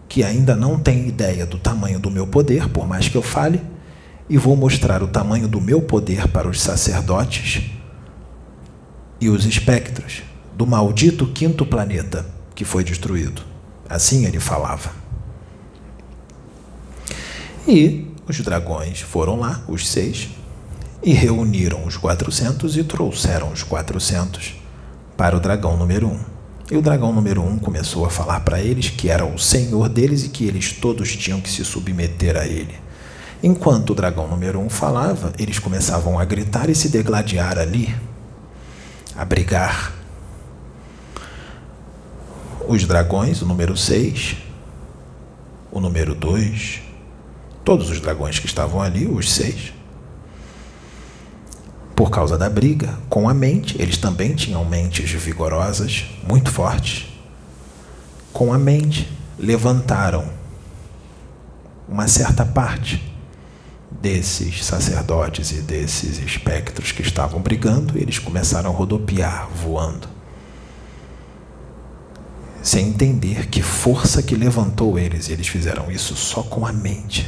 que 0.07 0.23
ainda 0.23 0.55
não 0.55 0.79
têm 0.79 1.07
ideia 1.07 1.45
do 1.45 1.57
tamanho 1.57 1.99
do 1.99 2.09
meu 2.09 2.25
poder, 2.25 2.67
por 2.69 2.87
mais 2.87 3.07
que 3.07 3.15
eu 3.15 3.21
fale, 3.21 3.61
e 4.29 4.37
vou 4.37 4.55
mostrar 4.55 5.01
o 5.03 5.07
tamanho 5.07 5.47
do 5.47 5.61
meu 5.61 5.81
poder 5.81 6.27
para 6.27 6.47
os 6.47 6.61
sacerdotes 6.61 7.71
e 9.19 9.29
os 9.29 9.45
espectros 9.45 10.23
do 10.55 10.65
maldito 10.65 11.27
quinto 11.27 11.65
planeta 11.65 12.25
que 12.53 12.65
foi 12.65 12.83
destruído. 12.83 13.41
Assim 13.87 14.25
ele 14.25 14.39
falava. 14.39 14.91
E 17.67 18.07
os 18.27 18.39
dragões 18.41 18.99
foram 19.01 19.39
lá, 19.39 19.63
os 19.67 19.87
seis, 19.87 20.29
e 21.01 21.13
reuniram 21.13 21.85
os 21.85 21.97
400 21.97 22.77
e 22.77 22.83
trouxeram 22.83 23.51
os 23.51 23.63
400 23.63 24.55
para 25.15 25.35
o 25.35 25.39
dragão 25.39 25.77
número 25.77 26.07
1. 26.07 26.38
E 26.71 26.77
o 26.77 26.81
dragão 26.81 27.11
número 27.11 27.41
1 27.41 27.59
começou 27.59 28.05
a 28.05 28.09
falar 28.11 28.41
para 28.41 28.61
eles 28.61 28.89
que 28.89 29.09
era 29.09 29.25
o 29.25 29.39
senhor 29.39 29.89
deles 29.89 30.23
e 30.23 30.29
que 30.29 30.45
eles 30.45 30.71
todos 30.71 31.15
tinham 31.15 31.41
que 31.41 31.49
se 31.49 31.65
submeter 31.65 32.37
a 32.37 32.45
ele. 32.45 32.75
Enquanto 33.41 33.91
o 33.91 33.95
dragão 33.95 34.27
número 34.27 34.59
1 34.59 34.69
falava, 34.69 35.33
eles 35.39 35.57
começavam 35.57 36.19
a 36.19 36.25
gritar 36.25 36.69
e 36.69 36.75
se 36.75 36.89
degladiar 36.89 37.57
ali, 37.57 37.95
a 39.15 39.25
brigar. 39.25 39.93
Os 42.67 42.85
dragões, 42.85 43.41
o 43.41 43.47
número 43.47 43.75
6, 43.75 44.35
o 45.71 45.79
número 45.79 46.13
2, 46.13 46.81
todos 47.65 47.89
os 47.89 47.99
dragões 47.99 48.37
que 48.37 48.45
estavam 48.45 48.79
ali, 48.81 49.07
os 49.07 49.31
seis, 49.31 49.73
por 51.99 52.09
causa 52.09 52.37
da 52.37 52.49
briga 52.49 52.97
com 53.09 53.27
a 53.27 53.33
mente, 53.33 53.75
eles 53.77 53.97
também 53.97 54.33
tinham 54.33 54.63
mentes 54.63 55.11
vigorosas, 55.11 56.05
muito 56.25 56.49
fortes. 56.49 57.07
Com 58.31 58.53
a 58.53 58.57
mente, 58.57 59.11
levantaram 59.37 60.29
uma 61.89 62.07
certa 62.07 62.45
parte 62.45 63.03
desses 63.91 64.63
sacerdotes 64.63 65.51
e 65.51 65.55
desses 65.55 66.19
espectros 66.19 66.93
que 66.93 67.01
estavam 67.01 67.41
brigando, 67.41 67.97
e 67.97 68.01
eles 68.01 68.17
começaram 68.17 68.69
a 68.69 68.73
rodopiar, 68.73 69.49
voando. 69.53 70.07
Sem 72.63 72.87
entender 72.87 73.47
que 73.47 73.61
força 73.61 74.23
que 74.23 74.35
levantou 74.35 74.97
eles, 74.97 75.27
e 75.27 75.33
eles 75.33 75.49
fizeram 75.49 75.91
isso 75.91 76.15
só 76.15 76.43
com 76.43 76.65
a 76.65 76.71
mente. 76.71 77.27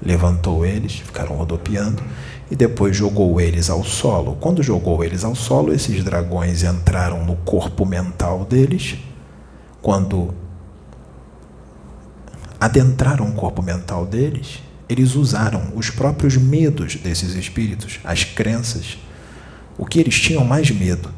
Levantou 0.00 0.64
eles, 0.64 1.00
ficaram 1.00 1.36
rodopiando 1.36 2.02
e 2.50 2.54
depois 2.54 2.96
jogou 2.96 3.40
eles 3.40 3.68
ao 3.68 3.82
solo. 3.84 4.36
Quando 4.40 4.62
jogou 4.62 5.02
eles 5.02 5.24
ao 5.24 5.34
solo, 5.34 5.72
esses 5.72 6.04
dragões 6.04 6.62
entraram 6.62 7.24
no 7.24 7.36
corpo 7.36 7.84
mental 7.84 8.44
deles. 8.44 8.96
Quando 9.82 10.32
adentraram 12.60 13.28
o 13.28 13.32
corpo 13.32 13.62
mental 13.62 14.06
deles, 14.06 14.62
eles 14.88 15.14
usaram 15.14 15.72
os 15.74 15.90
próprios 15.90 16.36
medos 16.36 16.94
desses 16.96 17.34
espíritos, 17.34 17.98
as 18.04 18.22
crenças, 18.22 18.96
o 19.76 19.84
que 19.84 19.98
eles 19.98 20.18
tinham 20.18 20.44
mais 20.44 20.70
medo, 20.70 21.10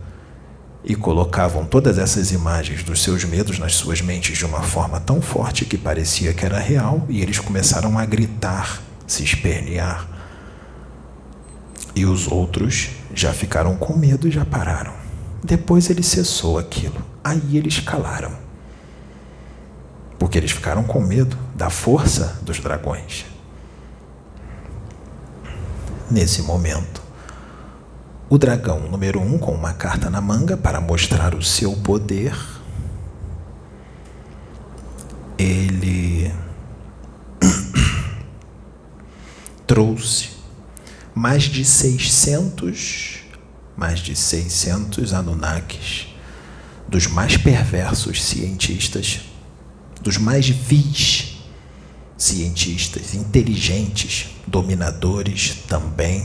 e 0.83 0.95
colocavam 0.95 1.67
todas 1.67 1.99
essas 1.99 2.33
imagens 2.33 2.83
dos 2.83 3.03
seus 3.03 3.25
medos 3.25 3.59
nas 3.59 3.75
suas 3.75 4.01
mentes 4.01 4.39
de 4.39 4.45
uma 4.47 4.63
forma 4.63 4.99
tão 4.99 5.21
forte 5.21 5.67
que 5.67 5.77
parecia 5.77 6.33
que 6.33 6.45
era 6.45 6.59
real, 6.59 7.05
e 7.11 7.21
eles 7.21 7.39
começaram 7.39 7.99
a 7.99 8.07
gritar, 8.07 8.83
se 9.07 9.23
espernear 9.23 10.18
e 11.99 12.07
os 12.07 12.31
outros 12.31 12.91
já 13.13 13.33
ficaram 13.33 13.77
com 13.77 13.99
medo 13.99 14.29
e 14.29 14.31
já 14.31 14.45
pararam. 14.45 14.93
Depois 15.43 15.91
ele 15.91 16.05
cessou 16.05 16.57
aquilo. 16.57 17.05
Aí 17.25 17.57
eles 17.57 17.81
calaram. 17.81 18.31
Porque 20.17 20.39
eles 20.39 20.53
ficaram 20.53 20.85
com 20.85 21.01
medo 21.01 21.37
da 21.57 21.69
força 21.69 22.39
dos 22.43 22.61
dragões. 22.61 23.27
Nesse 26.09 26.43
momento, 26.43 27.03
o 28.31 28.39
dragão 28.39 28.89
número 28.89 29.21
um, 29.21 29.37
com 29.37 29.51
uma 29.51 29.73
carta 29.73 30.09
na 30.09 30.21
manga 30.21 30.57
para 30.57 30.81
mostrar 30.81 31.35
o 31.35 31.43
seu 31.43 31.73
poder, 31.79 32.33
ele 35.37 36.33
trouxe 39.67 40.38
mais 41.19 41.43
de 41.43 41.65
600, 41.65 43.25
mais 43.77 43.99
de 43.99 44.15
600 44.15 45.13
Anunnakis, 45.13 46.07
dos 46.89 47.09
mais 47.09 47.37
perversos 47.37 48.23
cientistas, 48.23 49.23
dos 50.01 50.17
mais 50.17 50.49
vis 50.49 51.41
cientistas, 52.17 53.17
inteligentes, 53.17 54.29
dominadores 54.47 55.57
também, 55.67 56.25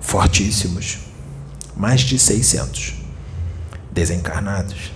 fortíssimos, 0.00 0.98
mais 1.76 2.00
de 2.00 2.18
600 2.18 2.94
desencarnados, 3.92 4.90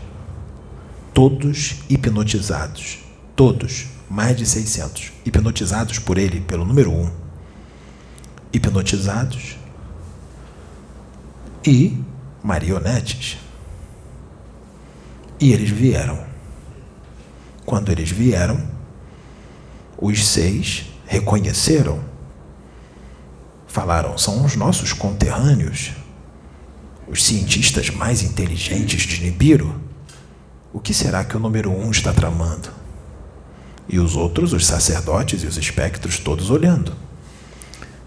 todos 1.15 1.77
hipnotizados, 1.89 2.99
todos, 3.37 3.87
mais 4.11 4.37
de 4.37 4.45
600, 4.45 5.13
hipnotizados 5.25 6.01
por 6.01 6.19
ele, 6.19 6.41
pelo 6.41 6.65
número 6.65 6.91
um 6.91 7.26
hipnotizados 8.53 9.57
e 11.65 12.03
marionetes. 12.43 13.39
E 15.39 15.53
eles 15.53 15.71
vieram. 15.71 16.25
Quando 17.65 17.91
eles 17.91 18.11
vieram, 18.11 18.63
os 19.99 20.27
seis 20.27 20.87
reconheceram, 21.07 22.01
falaram: 23.67 24.17
são 24.17 24.45
os 24.45 24.55
nossos 24.57 24.93
conterrâneos, 24.93 25.93
os 27.09 27.25
cientistas 27.25 27.91
mais 27.91 28.23
inteligentes 28.23 29.03
de 29.03 29.21
Nibiru. 29.23 29.81
O 30.73 30.81
que 30.81 30.95
será 30.95 31.25
que 31.25 31.37
o 31.37 31.41
número 31.41 31.71
um 31.71 31.91
está 31.91 32.13
tramando? 32.13 32.71
E 33.89 33.99
os 33.99 34.17
outros, 34.17 34.53
os 34.53 34.67
sacerdotes 34.67 35.43
e 35.43 35.47
os 35.47 35.57
espectros, 35.57 36.19
todos 36.19 36.51
olhando. 36.51 37.06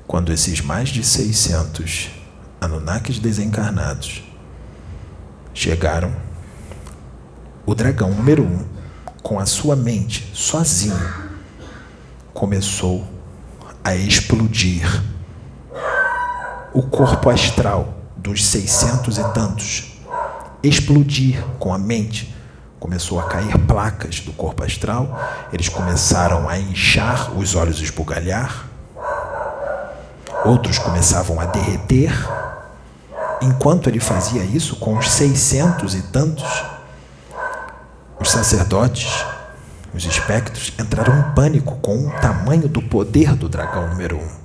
Quando 0.10 0.34
esses 0.34 0.60
mais 0.60 0.90
de 0.90 1.04
600 1.04 2.10
Anunnakis 2.60 3.20
desencarnados 3.20 4.24
chegaram, 5.54 6.12
o 7.64 7.76
dragão 7.76 8.10
número 8.10 8.42
um, 8.42 8.66
com 9.22 9.40
a 9.40 9.46
sua 9.46 9.76
mente 9.76 10.28
sozinho, 10.34 10.98
começou 12.34 13.08
a 13.84 13.94
explodir 13.94 14.84
o 16.74 16.82
corpo 16.82 17.30
astral 17.30 17.94
dos 18.18 18.48
seiscentos 18.48 19.20
e 19.20 19.24
tantos. 19.32 19.94
Explodir 20.64 21.40
com 21.60 21.72
a 21.72 21.78
mente. 21.78 22.34
Começou 22.80 23.20
a 23.20 23.28
cair 23.28 23.56
placas 23.68 24.22
do 24.22 24.34
corpo 24.34 24.64
astral, 24.64 25.48
eles 25.54 25.70
começaram 25.70 26.50
a 26.50 26.58
inchar, 26.58 27.38
os 27.38 27.54
olhos 27.54 27.80
esbugalhar, 27.80 28.69
outros 30.46 30.78
começavam 30.78 31.40
a 31.40 31.46
derreter 31.46 32.12
enquanto 33.42 33.90
ele 33.90 34.00
fazia 34.00 34.44
isso 34.44 34.76
com 34.76 34.98
os 34.98 35.10
seiscentos 35.10 35.96
e 35.96 36.02
tantos, 36.02 36.66
os 38.20 38.30
sacerdotes, 38.30 39.26
os 39.94 40.06
espectros 40.06 40.74
entraram 40.78 41.18
em 41.18 41.34
pânico 41.34 41.78
com 41.78 42.08
o 42.08 42.12
tamanho 42.20 42.68
do 42.68 42.82
poder 42.82 43.36
do 43.36 43.48
dragão 43.48 43.90
número 43.90 44.18
um. 44.18 44.40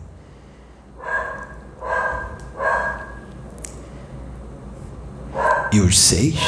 E 5.73 5.81
os 5.81 5.99
seis, 5.99 6.39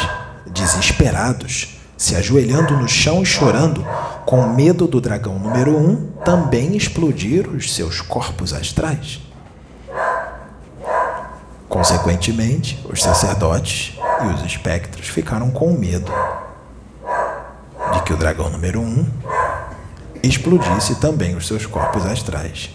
desesperados, 0.47 1.81
se 1.97 2.15
ajoelhando 2.15 2.77
no 2.77 2.89
chão 2.89 3.23
e 3.23 3.27
chorando, 3.27 3.85
com 4.25 4.47
medo 4.49 4.87
do 4.87 5.01
dragão 5.01 5.37
número 5.37 5.77
um, 5.77 6.13
também 6.25 6.77
explodiram 6.77 7.53
os 7.53 7.75
seus 7.75 8.01
corpos 8.01 8.53
astrais. 8.53 9.26
Consequentemente, 11.69 12.81
os 12.89 13.03
sacerdotes 13.03 13.99
e 14.23 14.27
os 14.27 14.45
espectros 14.45 15.09
ficaram 15.09 15.51
com 15.51 15.73
medo 15.73 16.13
de 17.93 18.03
que 18.03 18.13
o 18.13 18.17
dragão 18.17 18.49
número 18.49 18.81
um 18.81 19.05
explodisse 20.23 20.95
também 20.97 21.37
os 21.37 21.47
seus 21.47 21.67
corpos 21.67 22.07
astrais. 22.07 22.71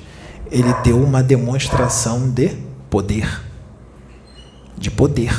Ele 0.51 0.73
deu 0.83 1.01
uma 1.01 1.23
demonstração 1.23 2.29
de 2.29 2.49
poder. 2.89 3.41
De 4.77 4.91
poder. 4.91 5.33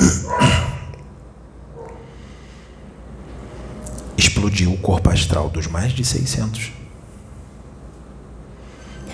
Explodiu 4.16 4.72
o 4.72 4.78
corpo 4.78 5.10
astral 5.10 5.50
dos 5.50 5.66
mais 5.66 5.92
de 5.92 6.02
600. 6.04 6.72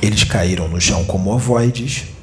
Eles 0.01 0.23
caíram 0.23 0.69
no 0.69 0.81
chão 0.81 1.05
como 1.05 1.33
ovoides 1.33 2.14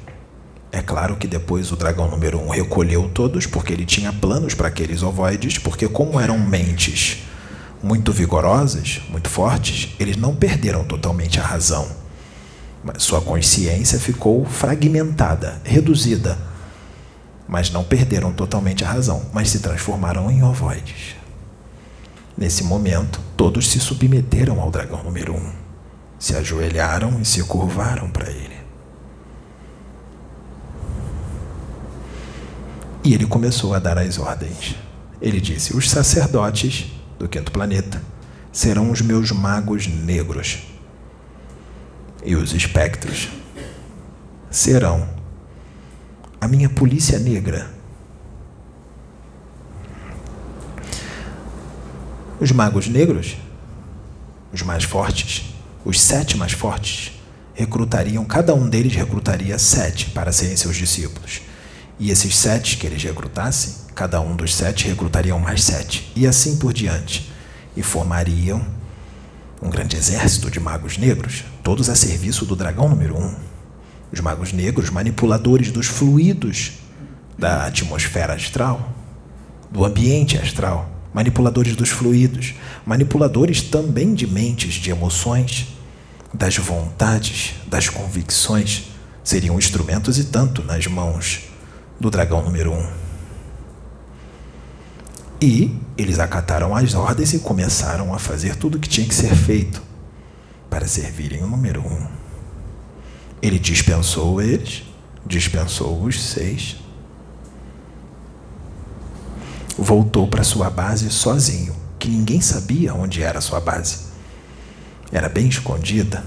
é 0.72 0.80
claro 0.80 1.16
que 1.16 1.28
depois 1.28 1.70
o 1.70 1.76
dragão 1.76 2.10
número 2.10 2.40
um 2.40 2.48
recolheu 2.48 3.10
todos, 3.12 3.44
porque 3.44 3.74
ele 3.74 3.84
tinha 3.84 4.10
planos 4.10 4.54
para 4.54 4.68
aqueles 4.68 5.02
ovoides, 5.02 5.58
porque, 5.58 5.86
como 5.86 6.18
eram 6.18 6.38
mentes 6.38 7.24
muito 7.82 8.10
vigorosas, 8.10 9.02
muito 9.10 9.28
fortes, 9.28 9.94
eles 10.00 10.16
não 10.16 10.34
perderam 10.34 10.82
totalmente 10.82 11.38
a 11.38 11.42
razão. 11.42 11.86
Mas 12.82 13.02
sua 13.02 13.20
consciência 13.20 14.00
ficou 14.00 14.46
fragmentada, 14.46 15.60
reduzida. 15.62 16.38
Mas 17.46 17.70
não 17.70 17.84
perderam 17.84 18.32
totalmente 18.32 18.82
a 18.82 18.88
razão, 18.88 19.26
mas 19.30 19.50
se 19.50 19.58
transformaram 19.58 20.30
em 20.30 20.42
ovoides. 20.42 21.16
Nesse 22.34 22.64
momento, 22.64 23.20
todos 23.36 23.68
se 23.68 23.78
submeteram 23.78 24.58
ao 24.58 24.70
dragão 24.70 25.02
número 25.04 25.34
um, 25.34 25.52
se 26.18 26.34
ajoelharam 26.34 27.20
e 27.20 27.26
se 27.26 27.42
curvaram 27.42 28.08
para 28.08 28.30
ele. 28.30 28.61
E 33.04 33.14
ele 33.14 33.26
começou 33.26 33.74
a 33.74 33.78
dar 33.78 33.98
as 33.98 34.18
ordens. 34.18 34.76
Ele 35.20 35.40
disse: 35.40 35.76
Os 35.76 35.90
sacerdotes 35.90 36.86
do 37.18 37.28
quinto 37.28 37.50
planeta 37.50 38.02
serão 38.52 38.90
os 38.90 39.00
meus 39.00 39.30
magos 39.32 39.86
negros. 39.86 40.58
E 42.24 42.36
os 42.36 42.52
espectros 42.52 43.28
serão 44.50 45.08
a 46.40 46.46
minha 46.46 46.68
polícia 46.68 47.18
negra. 47.18 47.70
Os 52.38 52.52
magos 52.52 52.88
negros, 52.88 53.36
os 54.52 54.62
mais 54.62 54.84
fortes, 54.84 55.54
os 55.84 56.00
sete 56.00 56.36
mais 56.36 56.52
fortes, 56.52 57.12
recrutariam, 57.54 58.24
cada 58.24 58.54
um 58.54 58.68
deles 58.68 58.94
recrutaria 58.94 59.58
sete 59.58 60.10
para 60.10 60.32
serem 60.32 60.56
seus 60.56 60.76
discípulos. 60.76 61.42
E 61.98 62.10
esses 62.10 62.36
sete 62.36 62.76
que 62.76 62.86
eles 62.86 63.02
recrutassem, 63.02 63.74
cada 63.94 64.20
um 64.20 64.34
dos 64.34 64.54
sete 64.54 64.88
recrutariam 64.88 65.38
mais 65.38 65.62
sete, 65.62 66.10
e 66.16 66.26
assim 66.26 66.56
por 66.56 66.72
diante. 66.72 67.30
E 67.76 67.82
formariam 67.82 68.64
um 69.62 69.70
grande 69.70 69.96
exército 69.96 70.50
de 70.50 70.58
magos 70.58 70.98
negros, 70.98 71.44
todos 71.62 71.88
a 71.88 71.94
serviço 71.94 72.44
do 72.44 72.56
dragão 72.56 72.88
número 72.88 73.16
um. 73.16 73.34
Os 74.12 74.20
magos 74.20 74.52
negros, 74.52 74.90
manipuladores 74.90 75.70
dos 75.70 75.86
fluidos 75.86 76.72
da 77.38 77.66
atmosfera 77.66 78.34
astral, 78.34 78.92
do 79.70 79.84
ambiente 79.84 80.36
astral, 80.36 80.90
manipuladores 81.14 81.76
dos 81.76 81.88
fluidos, 81.88 82.54
manipuladores 82.84 83.62
também 83.62 84.14
de 84.14 84.26
mentes, 84.26 84.74
de 84.74 84.90
emoções, 84.90 85.68
das 86.34 86.56
vontades, 86.56 87.54
das 87.66 87.88
convicções, 87.88 88.84
seriam 89.22 89.58
instrumentos 89.58 90.18
e 90.18 90.24
tanto 90.24 90.62
nas 90.62 90.86
mãos 90.86 91.51
do 92.02 92.10
dragão 92.10 92.42
número 92.42 92.72
um. 92.72 92.86
E 95.40 95.80
eles 95.96 96.18
acataram 96.18 96.74
as 96.74 96.94
ordens 96.94 97.32
e 97.32 97.38
começaram 97.38 98.12
a 98.12 98.18
fazer 98.18 98.56
tudo 98.56 98.76
o 98.76 98.80
que 98.80 98.88
tinha 98.88 99.06
que 99.06 99.14
ser 99.14 99.34
feito 99.34 99.80
para 100.68 100.86
servirem 100.88 101.44
o 101.44 101.46
número 101.46 101.80
um. 101.80 102.06
Ele 103.40 103.58
dispensou 103.58 104.42
eles, 104.42 104.82
dispensou 105.24 106.02
os 106.02 106.20
seis, 106.20 106.76
voltou 109.78 110.26
para 110.26 110.42
sua 110.42 110.70
base 110.70 111.08
sozinho, 111.08 111.74
que 112.00 112.08
ninguém 112.08 112.40
sabia 112.40 112.94
onde 112.94 113.22
era 113.22 113.40
sua 113.40 113.60
base. 113.60 114.10
Era 115.12 115.28
bem 115.28 115.46
escondida. 115.46 116.24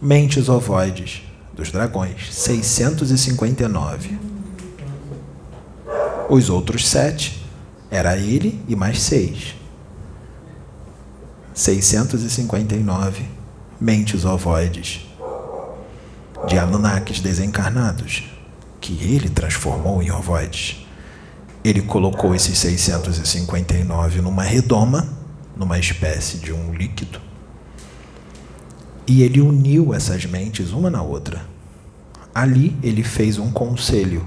mentes 0.00 0.48
ovoides 0.48 1.22
dos 1.52 1.70
dragões, 1.70 2.34
659 2.34 4.31
Os 6.28 6.48
outros 6.48 6.88
sete 6.88 7.42
era 7.90 8.16
ele 8.16 8.62
e 8.68 8.76
mais 8.76 9.00
seis. 9.00 9.54
659 11.54 13.24
mentes 13.80 14.24
ovoides 14.24 15.06
de 16.46 16.58
Anunnakis 16.58 17.20
desencarnados, 17.20 18.24
que 18.80 18.92
ele 19.04 19.28
transformou 19.28 20.02
em 20.02 20.10
ovoides. 20.10 20.86
Ele 21.62 21.82
colocou 21.82 22.34
esses 22.34 22.58
659 22.58 24.20
numa 24.20 24.42
redoma, 24.42 25.08
numa 25.56 25.78
espécie 25.78 26.38
de 26.38 26.52
um 26.52 26.72
líquido, 26.72 27.20
e 29.06 29.22
ele 29.22 29.40
uniu 29.40 29.92
essas 29.94 30.24
mentes 30.24 30.72
uma 30.72 30.90
na 30.90 31.02
outra. 31.02 31.44
Ali 32.34 32.76
ele 32.82 33.04
fez 33.04 33.38
um 33.38 33.52
conselho 33.52 34.26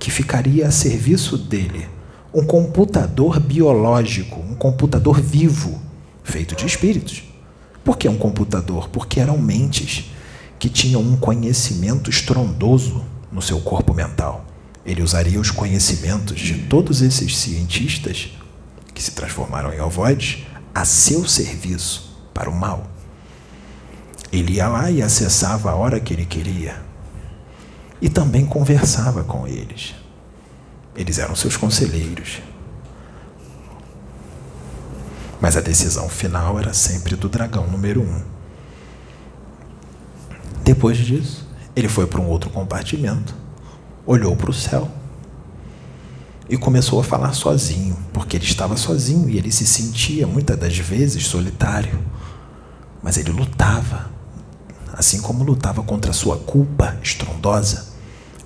que 0.00 0.10
ficaria 0.10 0.66
a 0.66 0.70
serviço 0.70 1.36
dele, 1.36 1.86
um 2.32 2.44
computador 2.44 3.38
biológico, 3.38 4.40
um 4.40 4.54
computador 4.54 5.20
vivo, 5.20 5.78
feito 6.24 6.56
de 6.56 6.64
espíritos. 6.64 7.22
Por 7.84 7.98
que 7.98 8.08
um 8.08 8.16
computador? 8.16 8.88
Porque 8.88 9.20
eram 9.20 9.36
mentes 9.36 10.10
que 10.58 10.70
tinham 10.70 11.02
um 11.02 11.16
conhecimento 11.16 12.08
estrondoso 12.08 13.04
no 13.30 13.42
seu 13.42 13.60
corpo 13.60 13.92
mental. 13.92 14.46
Ele 14.86 15.02
usaria 15.02 15.38
os 15.38 15.50
conhecimentos 15.50 16.40
de 16.40 16.54
todos 16.54 17.02
esses 17.02 17.36
cientistas 17.36 18.30
que 18.94 19.02
se 19.02 19.10
transformaram 19.10 19.72
em 19.72 19.80
ovoides 19.80 20.46
a 20.74 20.86
seu 20.86 21.28
serviço 21.28 22.16
para 22.32 22.48
o 22.48 22.54
mal. 22.54 22.86
Ele 24.32 24.54
ia 24.54 24.68
lá 24.68 24.90
e 24.90 25.02
acessava 25.02 25.70
a 25.70 25.74
hora 25.74 26.00
que 26.00 26.14
ele 26.14 26.24
queria. 26.24 26.89
E 28.00 28.08
também 28.08 28.46
conversava 28.46 29.22
com 29.24 29.46
eles. 29.46 29.94
Eles 30.96 31.18
eram 31.18 31.36
seus 31.36 31.56
conselheiros. 31.56 32.40
Mas 35.40 35.56
a 35.56 35.60
decisão 35.60 36.08
final 36.08 36.58
era 36.58 36.72
sempre 36.72 37.16
do 37.16 37.28
dragão 37.28 37.66
número 37.66 38.02
um. 38.02 38.22
Depois 40.62 40.98
disso, 40.98 41.48
ele 41.74 41.88
foi 41.88 42.06
para 42.06 42.20
um 42.20 42.28
outro 42.28 42.50
compartimento, 42.50 43.34
olhou 44.06 44.36
para 44.36 44.50
o 44.50 44.54
céu 44.54 44.90
e 46.48 46.56
começou 46.56 47.00
a 47.00 47.04
falar 47.04 47.32
sozinho, 47.32 47.96
porque 48.12 48.36
ele 48.36 48.44
estava 48.44 48.76
sozinho 48.76 49.28
e 49.28 49.38
ele 49.38 49.50
se 49.50 49.66
sentia 49.66 50.26
muitas 50.26 50.58
das 50.58 50.76
vezes 50.76 51.26
solitário. 51.26 51.98
Mas 53.02 53.16
ele 53.16 53.30
lutava, 53.30 54.10
assim 54.92 55.20
como 55.20 55.42
lutava 55.42 55.82
contra 55.82 56.10
a 56.10 56.14
sua 56.14 56.36
culpa 56.36 56.98
estrondosa, 57.02 57.88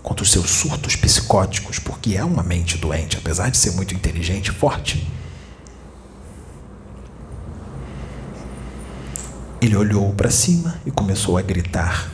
contra 0.04 0.22
os 0.22 0.30
seus 0.30 0.50
surtos 0.50 0.94
psicóticos, 0.94 1.78
porque 1.78 2.14
é 2.14 2.22
uma 2.22 2.42
mente 2.42 2.76
doente, 2.76 3.16
apesar 3.16 3.50
de 3.50 3.56
ser 3.56 3.72
muito 3.72 3.94
inteligente 3.94 4.48
e 4.48 4.52
forte. 4.52 5.10
Ele 9.62 9.74
olhou 9.74 10.12
para 10.12 10.30
cima 10.30 10.78
e 10.84 10.90
começou 10.90 11.38
a 11.38 11.42
gritar: 11.42 12.12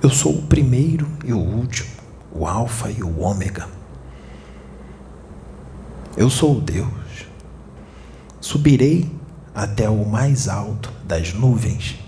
Eu 0.00 0.08
sou 0.08 0.38
o 0.38 0.42
primeiro 0.42 1.10
e 1.24 1.32
o 1.32 1.38
último, 1.38 1.90
o 2.32 2.46
Alfa 2.46 2.88
e 2.88 3.02
o 3.02 3.18
Ômega. 3.18 3.68
Eu 6.16 6.30
sou 6.30 6.58
o 6.58 6.60
Deus. 6.60 6.88
Subirei 8.40 9.10
até 9.52 9.90
o 9.90 10.04
mais 10.06 10.46
alto 10.46 10.92
das 11.04 11.34
nuvens. 11.34 11.99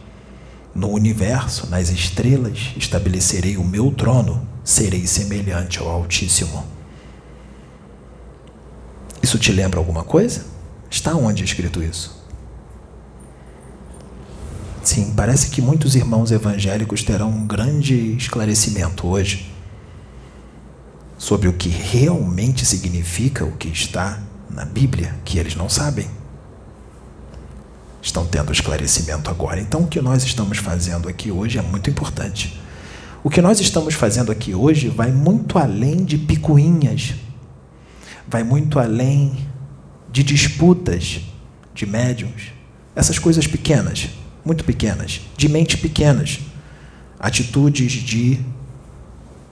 No 0.75 0.89
universo, 0.89 1.67
nas 1.69 1.91
estrelas, 1.91 2.73
estabelecerei 2.77 3.57
o 3.57 3.65
meu 3.65 3.91
trono, 3.91 4.47
serei 4.65 5.07
semelhante 5.07 5.79
ao 5.79 5.89
Altíssimo. 5.89 6.65
Isso 9.23 9.39
te 9.39 9.53
lembra 9.53 9.79
alguma 9.79 10.03
coisa? 10.03 10.45
Está 10.91 11.15
onde 11.15 11.43
é 11.43 11.45
escrito 11.45 11.83
isso? 11.83 12.23
Sim, 14.83 15.13
parece 15.17 15.51
que 15.51 15.63
muitos 15.63 15.95
irmãos 15.95 16.33
evangélicos 16.33 17.03
terão 17.03 17.31
um 17.31 17.47
grande 17.47 18.17
esclarecimento 18.17 19.07
hoje 19.07 19.53
sobre 21.17 21.47
o 21.49 21.53
que 21.53 21.69
realmente 21.69 22.67
significa 22.67 23.45
o 23.45 23.53
que 23.53 23.69
está 23.69 24.21
na 24.51 24.65
Bíblia, 24.65 25.15
que 25.25 25.39
eles 25.39 25.55
não 25.55 25.69
sabem. 25.69 26.09
Estão 28.03 28.27
tendo 28.27 28.53
esclarecimento 28.53 29.31
agora. 29.31 29.61
Então, 29.61 29.83
o 29.83 29.87
que 29.87 30.01
nós 30.03 30.25
estamos 30.25 30.59
fazendo 30.59 31.09
aqui 31.09 31.31
hoje 31.31 31.59
é 31.59 31.63
muito 31.63 31.89
importante. 31.89 32.61
O 33.25 33.31
que 33.31 33.41
nós 33.41 33.61
estamos 33.61 33.95
fazendo 33.95 34.31
aqui 34.31 34.55
hoje 34.55 34.89
vai 34.89 35.13
muito 35.13 35.59
além 35.59 36.05
de 36.05 36.19
picuinhas, 36.19 37.15
vai 38.29 38.43
muito 38.43 38.79
além 38.79 39.47
de 40.11 40.25
disputas 40.25 41.21
de 41.73 41.87
médiums, 41.87 42.53
essas 42.95 43.19
coisas 43.19 43.47
pequenas 43.47 44.11
muito 44.45 44.65
pequenas, 44.65 45.21
de 45.37 45.49
mente 45.49 45.79
pequenas, 45.79 46.41
atitudes 47.19 47.93
de 47.93 48.41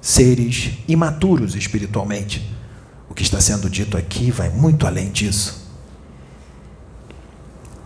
seres 0.01 0.73
imaturos 0.89 1.55
espiritualmente. 1.55 2.45
O 3.09 3.15
que 3.15 3.23
está 3.23 3.41
sendo 3.41 3.69
dito 3.69 3.97
aqui 3.97 4.31
vai 4.31 4.49
muito 4.49 4.87
além 4.87 5.11
disso. 5.11 5.60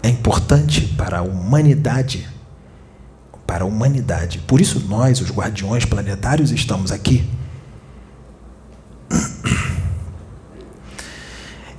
É 0.05 0.09
importante 0.11 0.83
para 0.99 1.21
a 1.21 1.23
humanidade, 1.23 2.29
para 3.47 3.65
a 3.65 3.67
humanidade. 3.67 4.39
Por 4.41 4.61
isso 4.61 4.81
nós, 4.81 5.23
os 5.23 5.31
guardiões 5.31 5.87
planetários, 5.87 6.53
estamos 6.53 6.93
aqui. 6.93 7.27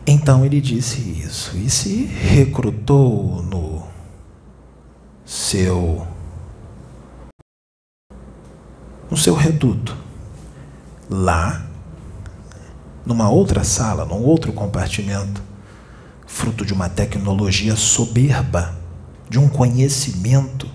Então 0.07 0.45
ele 0.45 0.61
disse 0.61 0.99
isso 1.01 1.57
e 1.57 1.67
se 1.67 2.05
recrutou 2.05 3.41
no 3.41 3.81
seu 5.25 6.07
no 9.09 9.17
seu 9.17 9.33
reduto. 9.33 9.97
Lá, 11.09 11.65
numa 13.03 13.31
outra 13.31 13.63
sala, 13.63 14.05
num 14.05 14.21
outro 14.23 14.53
compartimento, 14.53 15.41
fruto 16.35 16.65
de 16.65 16.73
uma 16.73 16.89
tecnologia 16.89 17.77
soberba, 17.77 18.77
de 19.29 19.39
um 19.39 19.47
conhecimento 19.47 20.69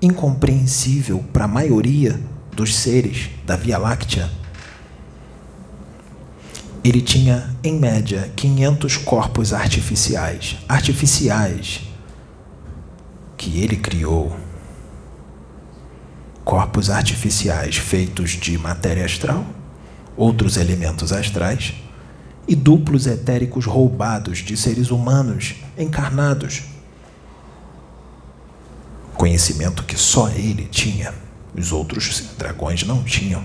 incompreensível 0.00 1.22
para 1.34 1.44
a 1.44 1.48
maioria 1.48 2.18
dos 2.56 2.74
seres 2.74 3.28
da 3.44 3.56
Via 3.56 3.76
Láctea. 3.76 4.30
Ele 6.82 7.02
tinha, 7.02 7.54
em 7.62 7.78
média, 7.78 8.32
500 8.34 8.96
corpos 8.96 9.52
artificiais. 9.52 10.56
Artificiais 10.66 11.82
que 13.36 13.60
ele 13.60 13.76
criou 13.76 14.34
corpos 16.42 16.88
artificiais 16.88 17.76
feitos 17.76 18.30
de 18.30 18.56
matéria 18.56 19.04
astral, 19.04 19.44
outros 20.16 20.56
elementos 20.56 21.12
astrais 21.12 21.74
e 22.50 22.56
duplos 22.56 23.06
etéricos 23.06 23.64
roubados 23.64 24.38
de 24.38 24.56
seres 24.56 24.90
humanos 24.90 25.54
encarnados. 25.78 26.64
Conhecimento 29.14 29.84
que 29.84 29.96
só 29.96 30.28
ele 30.30 30.64
tinha, 30.64 31.14
os 31.56 31.70
outros 31.70 32.24
dragões 32.36 32.82
não 32.82 33.04
tinham. 33.04 33.44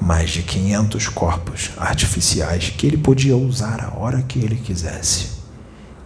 Mais 0.00 0.30
de 0.30 0.42
500 0.42 1.06
corpos 1.10 1.70
artificiais 1.76 2.70
que 2.70 2.88
ele 2.88 2.98
podia 2.98 3.36
usar 3.36 3.80
a 3.80 3.96
hora 3.96 4.20
que 4.20 4.40
ele 4.40 4.56
quisesse. 4.56 5.38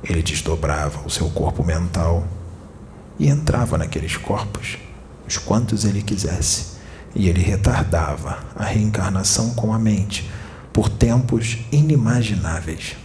Ele 0.02 0.22
desdobrava 0.22 1.00
o 1.06 1.10
seu 1.10 1.30
corpo 1.30 1.64
mental 1.64 2.28
e 3.18 3.26
entrava 3.26 3.78
naqueles 3.78 4.18
corpos, 4.18 4.76
os 5.26 5.38
quantos 5.38 5.86
ele 5.86 6.02
quisesse, 6.02 6.73
e 7.14 7.28
ele 7.28 7.42
retardava 7.42 8.38
a 8.54 8.64
reencarnação 8.64 9.54
com 9.54 9.72
a 9.72 9.78
mente 9.78 10.28
por 10.72 10.88
tempos 10.88 11.58
inimagináveis. 11.70 12.96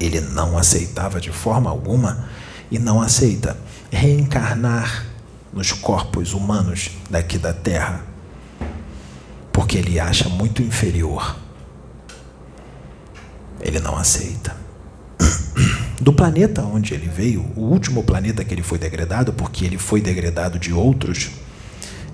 Ele 0.00 0.20
não 0.20 0.56
aceitava 0.56 1.20
de 1.20 1.30
forma 1.30 1.70
alguma 1.70 2.28
e 2.70 2.78
não 2.78 3.00
aceita 3.00 3.56
reencarnar 3.90 5.06
nos 5.52 5.72
corpos 5.72 6.32
humanos 6.32 6.90
daqui 7.08 7.38
da 7.38 7.52
Terra, 7.52 8.04
porque 9.52 9.78
ele 9.78 10.00
acha 10.00 10.28
muito 10.28 10.62
inferior. 10.62 11.36
Ele 13.60 13.78
não 13.78 13.96
aceita 13.96 14.64
do 16.00 16.12
planeta 16.12 16.62
onde 16.62 16.92
ele 16.92 17.08
veio, 17.08 17.40
o 17.56 17.60
último 17.60 18.02
planeta 18.02 18.44
que 18.44 18.52
ele 18.52 18.62
foi 18.62 18.78
degradado, 18.78 19.32
porque 19.32 19.64
ele 19.64 19.78
foi 19.78 20.00
degradado 20.00 20.58
de 20.58 20.72
outros, 20.72 21.30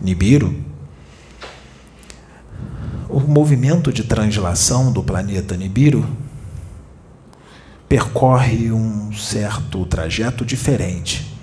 Nibiru, 0.01 0.55
o 3.09 3.21
movimento 3.21 3.93
de 3.93 4.05
translação 4.05 4.91
do 4.91 5.03
planeta 5.03 5.57
Nibiru 5.57 6.07
percorre 7.89 8.73
um 8.73 9.13
certo 9.13 9.85
trajeto 9.85 10.45
diferente. 10.45 11.37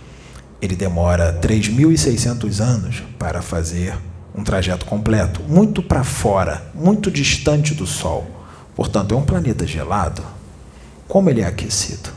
Ele 0.60 0.76
demora 0.76 1.38
3.600 1.40 2.60
anos 2.60 3.04
para 3.20 3.42
fazer 3.42 3.96
um 4.34 4.44
trajeto 4.44 4.86
completo, 4.86 5.42
muito 5.44 5.84
para 5.84 6.04
fora, 6.04 6.72
muito 6.74 7.12
distante 7.12 7.76
do 7.76 7.86
Sol. 7.86 8.26
Portanto, 8.76 9.14
é 9.14 9.18
um 9.18 9.26
planeta 9.26 9.68
gelado. 9.68 10.24
Como 11.08 11.30
ele 11.30 11.42
é 11.42 11.46
aquecido? 11.46 12.10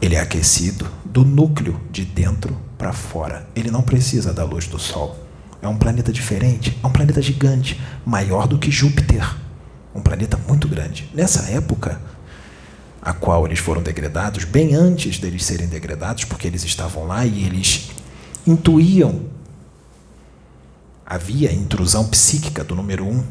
Ele 0.00 0.16
é 0.16 0.20
aquecido 0.20 0.88
do 1.04 1.24
núcleo 1.24 1.80
de 1.90 2.04
dentro 2.04 2.56
para 2.82 2.92
fora. 2.92 3.46
Ele 3.54 3.70
não 3.70 3.80
precisa 3.80 4.32
da 4.32 4.42
luz 4.42 4.66
do 4.66 4.76
Sol. 4.76 5.16
É 5.62 5.68
um 5.68 5.76
planeta 5.76 6.12
diferente, 6.12 6.76
é 6.82 6.84
um 6.84 6.90
planeta 6.90 7.22
gigante, 7.22 7.80
maior 8.04 8.48
do 8.48 8.58
que 8.58 8.72
Júpiter. 8.72 9.36
Um 9.94 10.00
planeta 10.00 10.36
muito 10.48 10.66
grande. 10.66 11.08
Nessa 11.14 11.48
época, 11.50 12.00
a 13.00 13.12
qual 13.12 13.46
eles 13.46 13.60
foram 13.60 13.80
degradados, 13.80 14.42
bem 14.42 14.74
antes 14.74 15.20
deles 15.20 15.44
serem 15.44 15.68
degradados, 15.68 16.24
porque 16.24 16.44
eles 16.44 16.64
estavam 16.64 17.06
lá 17.06 17.24
e 17.24 17.44
eles 17.44 17.92
intuíam. 18.44 19.26
Havia 21.06 21.52
intrusão 21.52 22.08
psíquica 22.08 22.64
do 22.64 22.74
número 22.74 23.06
um 23.06 23.22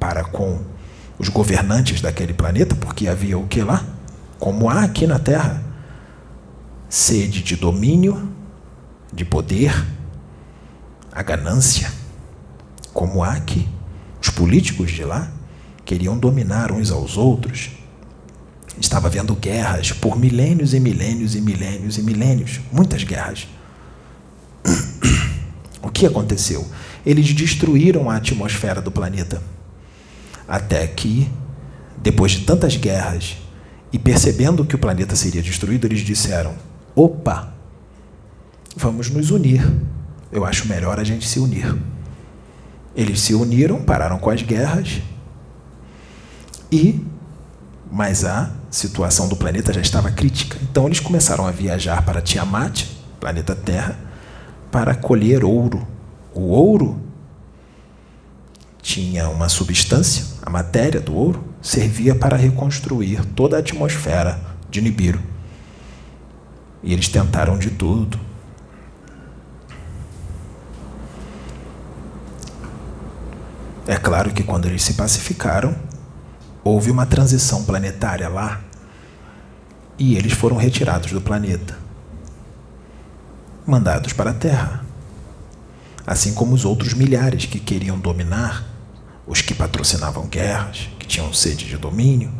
para 0.00 0.24
com 0.24 0.58
os 1.20 1.28
governantes 1.28 2.00
daquele 2.00 2.34
planeta, 2.34 2.74
porque 2.74 3.06
havia 3.06 3.38
o 3.38 3.46
que 3.46 3.62
lá? 3.62 3.84
Como 4.40 4.68
há 4.68 4.82
aqui 4.82 5.06
na 5.06 5.20
Terra: 5.20 5.62
sede 6.88 7.44
de 7.44 7.54
domínio, 7.54 8.34
de 9.16 9.24
poder, 9.24 9.74
a 11.10 11.22
ganância. 11.22 11.90
Como 12.92 13.24
há 13.24 13.32
aqui. 13.32 13.66
Os 14.22 14.28
políticos 14.28 14.90
de 14.90 15.02
lá 15.02 15.32
queriam 15.84 16.16
dominar 16.18 16.70
uns 16.70 16.90
aos 16.90 17.16
outros. 17.16 17.70
Estava 18.78 19.08
havendo 19.08 19.34
guerras 19.34 19.92
por 19.92 20.18
milênios 20.18 20.74
e 20.74 20.80
milênios 20.80 21.34
e 21.34 21.40
milênios 21.40 21.96
e 21.96 22.02
milênios 22.02 22.60
muitas 22.70 23.02
guerras. 23.02 23.48
O 25.82 25.88
que 25.88 26.04
aconteceu? 26.04 26.66
Eles 27.04 27.32
destruíram 27.32 28.10
a 28.10 28.16
atmosfera 28.16 28.82
do 28.82 28.90
planeta. 28.90 29.40
Até 30.48 30.84
que, 30.88 31.30
depois 31.96 32.32
de 32.32 32.40
tantas 32.40 32.76
guerras 32.76 33.36
e 33.92 33.98
percebendo 33.98 34.64
que 34.64 34.74
o 34.74 34.78
planeta 34.78 35.14
seria 35.14 35.40
destruído, 35.40 35.86
eles 35.86 36.00
disseram: 36.00 36.56
opa, 36.94 37.55
vamos 38.76 39.10
nos 39.10 39.30
unir. 39.30 39.66
Eu 40.30 40.44
acho 40.44 40.68
melhor 40.68 41.00
a 41.00 41.04
gente 41.04 41.26
se 41.26 41.40
unir. 41.40 41.74
Eles 42.94 43.20
se 43.20 43.34
uniram, 43.34 43.82
pararam 43.82 44.18
com 44.18 44.30
as 44.30 44.42
guerras 44.42 45.00
e 46.70 47.00
mas 47.90 48.24
a 48.24 48.50
situação 48.70 49.28
do 49.28 49.36
planeta 49.36 49.72
já 49.72 49.80
estava 49.80 50.10
crítica. 50.10 50.58
Então 50.62 50.86
eles 50.86 51.00
começaram 51.00 51.46
a 51.46 51.50
viajar 51.50 52.04
para 52.04 52.20
Tiamat, 52.20 52.84
planeta 53.18 53.54
Terra, 53.54 53.96
para 54.70 54.94
colher 54.94 55.44
ouro. 55.44 55.86
O 56.34 56.48
ouro 56.48 57.00
tinha 58.82 59.28
uma 59.28 59.48
substância, 59.48 60.26
a 60.42 60.50
matéria 60.50 61.00
do 61.00 61.14
ouro 61.14 61.44
servia 61.62 62.14
para 62.14 62.36
reconstruir 62.36 63.24
toda 63.34 63.56
a 63.56 63.60
atmosfera 63.60 64.40
de 64.68 64.80
Nibiru. 64.80 65.20
E 66.82 66.92
eles 66.92 67.08
tentaram 67.08 67.58
de 67.58 67.70
tudo. 67.70 68.25
É 73.88 73.96
claro 73.96 74.32
que 74.32 74.42
quando 74.42 74.66
eles 74.66 74.82
se 74.82 74.94
pacificaram, 74.94 75.76
houve 76.64 76.90
uma 76.90 77.06
transição 77.06 77.64
planetária 77.64 78.28
lá 78.28 78.60
e 79.96 80.16
eles 80.16 80.32
foram 80.32 80.56
retirados 80.56 81.12
do 81.12 81.20
planeta, 81.20 81.78
mandados 83.64 84.12
para 84.12 84.30
a 84.30 84.34
Terra. 84.34 84.84
Assim 86.04 86.34
como 86.34 86.52
os 86.52 86.64
outros 86.64 86.94
milhares 86.94 87.46
que 87.46 87.60
queriam 87.60 87.96
dominar, 87.96 88.64
os 89.24 89.40
que 89.40 89.54
patrocinavam 89.54 90.26
guerras, 90.26 90.88
que 90.98 91.06
tinham 91.06 91.32
sede 91.32 91.66
de 91.66 91.76
domínio, 91.76 92.32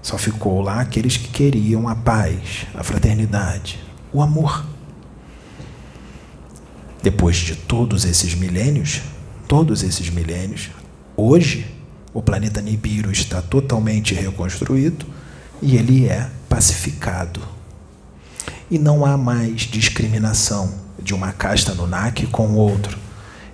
só 0.00 0.16
ficou 0.16 0.60
lá 0.60 0.80
aqueles 0.80 1.16
que 1.16 1.28
queriam 1.28 1.88
a 1.88 1.96
paz, 1.96 2.66
a 2.72 2.84
fraternidade, 2.84 3.80
o 4.12 4.22
amor. 4.22 4.64
Depois 7.02 7.36
de 7.36 7.56
todos 7.56 8.04
esses 8.04 8.34
milênios, 8.34 9.02
todos 9.48 9.82
esses 9.82 10.10
milênios, 10.10 10.68
hoje 11.16 11.66
o 12.12 12.20
planeta 12.20 12.60
Nibiru 12.60 13.10
está 13.10 13.40
totalmente 13.40 14.14
reconstruído 14.14 15.06
e 15.62 15.74
ele 15.74 16.06
é 16.06 16.28
pacificado. 16.50 17.40
E 18.70 18.78
não 18.78 19.06
há 19.06 19.16
mais 19.16 19.62
discriminação 19.62 20.72
de 21.02 21.14
uma 21.14 21.32
casta 21.32 21.74
Nunak 21.74 22.26
com 22.26 22.48
o 22.48 22.56
outro. 22.56 22.98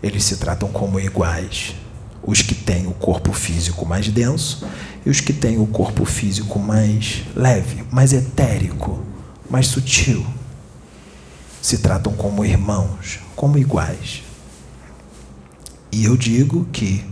Eles 0.02 0.24
se 0.24 0.36
tratam 0.38 0.68
como 0.68 0.98
iguais. 0.98 1.76
Os 2.24 2.42
que 2.42 2.54
têm 2.54 2.88
o 2.88 2.92
corpo 2.92 3.32
físico 3.32 3.86
mais 3.86 4.08
denso 4.08 4.66
e 5.06 5.10
os 5.10 5.20
que 5.20 5.32
têm 5.32 5.58
o 5.58 5.66
corpo 5.66 6.04
físico 6.04 6.58
mais 6.58 7.22
leve, 7.36 7.84
mais 7.92 8.12
etérico, 8.12 9.04
mais 9.48 9.68
sutil. 9.68 10.26
Se 11.62 11.78
tratam 11.78 12.12
como 12.14 12.44
irmãos, 12.44 13.20
como 13.36 13.58
iguais. 13.58 14.24
E 15.94 16.06
eu 16.06 16.16
digo 16.16 16.64
que 16.72 17.04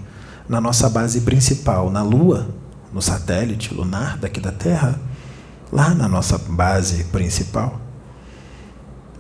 na 0.49 0.61
nossa 0.61 0.91
base 0.91 1.21
principal, 1.21 1.89
na 1.89 2.03
Lua, 2.03 2.49
no 2.93 3.01
satélite 3.01 3.73
lunar 3.73 4.19
daqui 4.19 4.41
da 4.41 4.51
Terra, 4.51 5.01
lá 5.71 5.95
na 5.95 6.09
nossa 6.09 6.37
base 6.37 7.05
principal, 7.05 7.81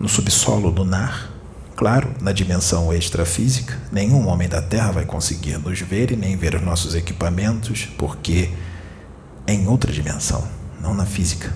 no 0.00 0.08
subsolo 0.08 0.68
lunar, 0.68 1.30
claro, 1.76 2.12
na 2.20 2.32
dimensão 2.32 2.92
extrafísica, 2.92 3.78
nenhum 3.92 4.26
homem 4.26 4.48
da 4.48 4.60
Terra 4.60 4.90
vai 4.90 5.04
conseguir 5.04 5.58
nos 5.58 5.78
ver 5.80 6.10
e 6.10 6.16
nem 6.16 6.36
ver 6.36 6.56
os 6.56 6.62
nossos 6.62 6.96
equipamentos, 6.96 7.88
porque 7.96 8.50
é 9.46 9.54
em 9.54 9.68
outra 9.68 9.92
dimensão, 9.92 10.42
não 10.80 10.92
na 10.92 11.06
física. 11.06 11.54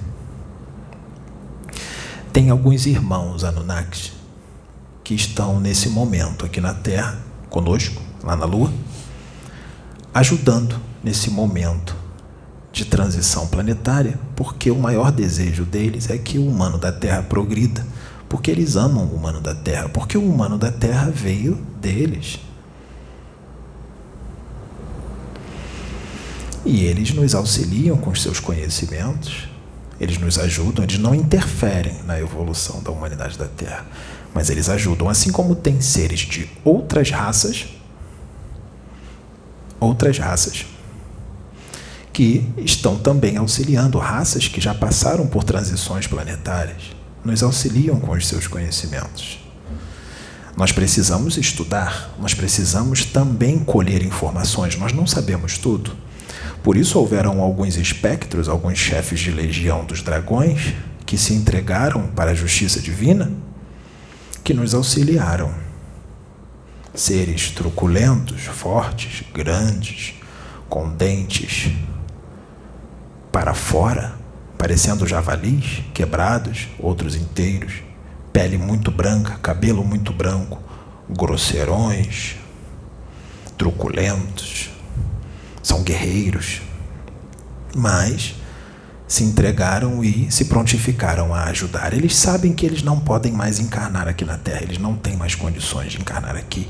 Tem 2.33 2.51
alguns 2.51 2.87
irmãos 2.87 3.43
Anunnakis 3.43 4.13
que 5.03 5.13
estão 5.13 5.59
nesse 5.59 5.89
momento 5.89 6.47
aqui 6.47 6.61
na 6.61 6.73
Terra, 6.73 7.26
conosco, 7.57 8.03
lá 8.23 8.37
na 8.37 8.45
Lua, 8.45 8.71
ajudando 10.13 10.79
nesse 11.03 11.31
momento 11.31 11.97
de 12.71 12.85
transição 12.85 13.47
planetária, 13.47 14.19
porque 14.37 14.71
o 14.71 14.77
maior 14.77 15.11
desejo 15.11 15.65
deles 15.65 16.11
é 16.11 16.19
que 16.19 16.37
o 16.39 16.47
humano 16.47 16.77
da 16.77 16.93
Terra 16.93 17.23
progrida, 17.23 17.87
porque 18.29 18.51
eles 18.51 18.77
amam 18.77 19.07
o 19.07 19.15
humano 19.15 19.41
da 19.41 19.55
Terra, 19.55 19.89
porque 19.89 20.19
o 20.19 20.31
humano 20.31 20.59
da 20.59 20.71
Terra 20.71 21.11
veio 21.11 21.55
deles. 21.81 22.39
E 26.63 26.85
eles 26.85 27.15
nos 27.15 27.35
auxiliam 27.35 27.97
com 27.97 28.11
os 28.11 28.21
seus 28.21 28.39
conhecimentos, 28.39 29.49
eles 29.99 30.19
nos 30.19 30.39
ajudam, 30.39 30.85
eles 30.85 30.99
não 30.99 31.15
interferem 31.15 32.03
na 32.03 32.21
evolução 32.21 32.83
da 32.83 32.91
humanidade 32.91 33.39
da 33.39 33.47
Terra, 33.47 33.87
mas 34.37 34.51
eles 34.51 34.68
ajudam, 34.68 35.09
assim 35.09 35.32
como 35.32 35.55
tem 35.55 35.80
seres 35.80 36.20
de 36.20 36.47
outras 36.62 37.11
raças 37.11 37.68
outras 39.80 40.18
raças 40.18 40.66
que 42.12 42.47
estão 42.59 42.99
também 42.99 43.39
auxiliando 43.39 43.97
raças 43.97 44.47
que 44.47 44.61
já 44.61 44.74
passaram 44.74 45.26
por 45.26 45.43
transições 45.43 46.07
planetárias, 46.07 46.82
nos 47.24 47.43
auxiliam 47.43 47.99
com 47.99 48.12
os 48.12 48.28
seus 48.28 48.47
conhecimentos. 48.47 49.39
Nós 50.55 50.70
precisamos 50.70 51.39
estudar, 51.39 52.14
nós 52.20 52.34
precisamos 52.34 53.07
também 53.07 53.59
colher 53.59 54.03
informações, 54.03 54.76
nós 54.76 54.93
não 54.93 55.07
sabemos 55.07 55.57
tudo. 55.57 55.97
Por 56.62 56.76
isso 56.76 56.99
houveram 56.99 57.41
alguns 57.41 57.78
espectros, 57.78 58.51
alguns 58.51 58.76
chefes 58.76 59.20
de 59.20 59.30
legião 59.30 59.87
dos 59.87 60.03
dragões, 60.03 60.74
que 61.07 61.16
se 61.16 61.32
entregaram 61.32 62.09
para 62.09 62.32
a 62.32 62.34
justiça 62.34 62.80
divina, 62.80 63.32
que 64.47 64.55
nos 64.55 64.75
auxiliaram. 64.75 65.53
Seres 66.95 67.51
truculentos, 67.51 68.45
fortes, 68.45 69.25
grandes, 69.35 70.15
com 70.69 70.89
dentes 70.89 71.73
para 73.33 73.55
fora, 73.55 74.15
parecendo 74.57 75.05
javalis, 75.05 75.83
quebrados, 75.93 76.69
outros 76.79 77.17
inteiros, 77.17 77.83
pele 78.33 78.57
muito 78.57 78.93
branca, 78.93 79.37
cabelo 79.43 79.83
muito 79.83 80.13
branco, 80.13 80.63
grosseirões, 81.11 82.37
truculentos, 83.59 84.71
são 85.61 85.83
guerreiros, 85.83 86.63
mas 87.75 88.37
se 89.09 89.23
entregaram 89.23 90.03
e 90.03 90.31
se 90.31 90.47
prontificaram 90.47 91.33
a 91.33 91.45
ajudar. 91.45 91.93
Eles 91.93 92.17
sabem 92.17 92.53
que 92.53 92.67
eles 92.67 92.83
não 92.83 92.99
podem 92.99 93.33
mais 93.33 93.61
encarnar 93.61 94.09
aqui 94.09 94.25
na 94.25 94.37
Terra, 94.37 94.63
eles 94.63 94.79
não 94.79 94.97
têm 94.97 95.17
mais 95.17 95.35
condições 95.35 95.93
de 95.93 96.01
encarnar 96.01 96.37
aqui. 96.37 96.69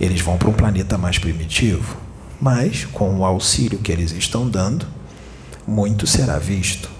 Eles 0.00 0.20
vão 0.20 0.36
para 0.36 0.48
um 0.48 0.52
planeta 0.52 0.98
mais 0.98 1.18
primitivo, 1.18 1.96
mas 2.40 2.84
com 2.84 3.18
o 3.18 3.24
auxílio 3.24 3.78
que 3.78 3.92
eles 3.92 4.10
estão 4.12 4.48
dando, 4.48 4.86
muito 5.66 6.06
será 6.06 6.38
visto. 6.38 6.90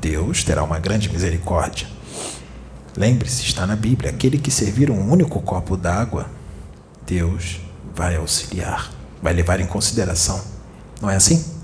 Deus 0.00 0.44
terá 0.44 0.62
uma 0.62 0.78
grande 0.78 1.10
misericórdia. 1.10 1.88
Lembre-se, 2.96 3.42
está 3.42 3.66
na 3.66 3.76
Bíblia: 3.76 4.10
aquele 4.10 4.38
que 4.38 4.50
servir 4.50 4.90
um 4.90 5.10
único 5.10 5.40
copo 5.40 5.76
d'água, 5.76 6.26
Deus 7.04 7.60
vai 7.94 8.16
auxiliar, 8.16 8.90
vai 9.22 9.32
levar 9.32 9.60
em 9.60 9.66
consideração. 9.66 10.40
Não 11.00 11.10
é 11.10 11.16
assim? 11.16 11.55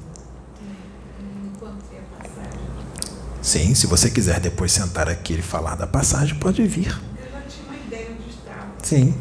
Sim, 3.42 3.74
se 3.74 3.86
você 3.88 4.08
quiser 4.08 4.38
depois 4.38 4.70
sentar 4.70 5.08
aqui 5.08 5.34
e 5.34 5.42
falar 5.42 5.74
da 5.74 5.84
passagem, 5.84 6.36
pode 6.36 6.64
vir. 6.64 6.86
Eu 6.86 6.92
já 7.32 7.40
tinha 7.48 7.66
uma 7.66 7.76
ideia 7.76 8.10
onde 8.12 8.30
estava. 8.30 8.68
Sim. 8.80 9.12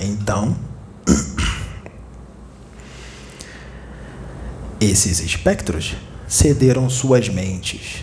Então, 0.00 0.56
esses 4.80 5.20
espectros 5.20 5.94
cederam 6.26 6.90
suas 6.90 7.28
mentes. 7.28 8.02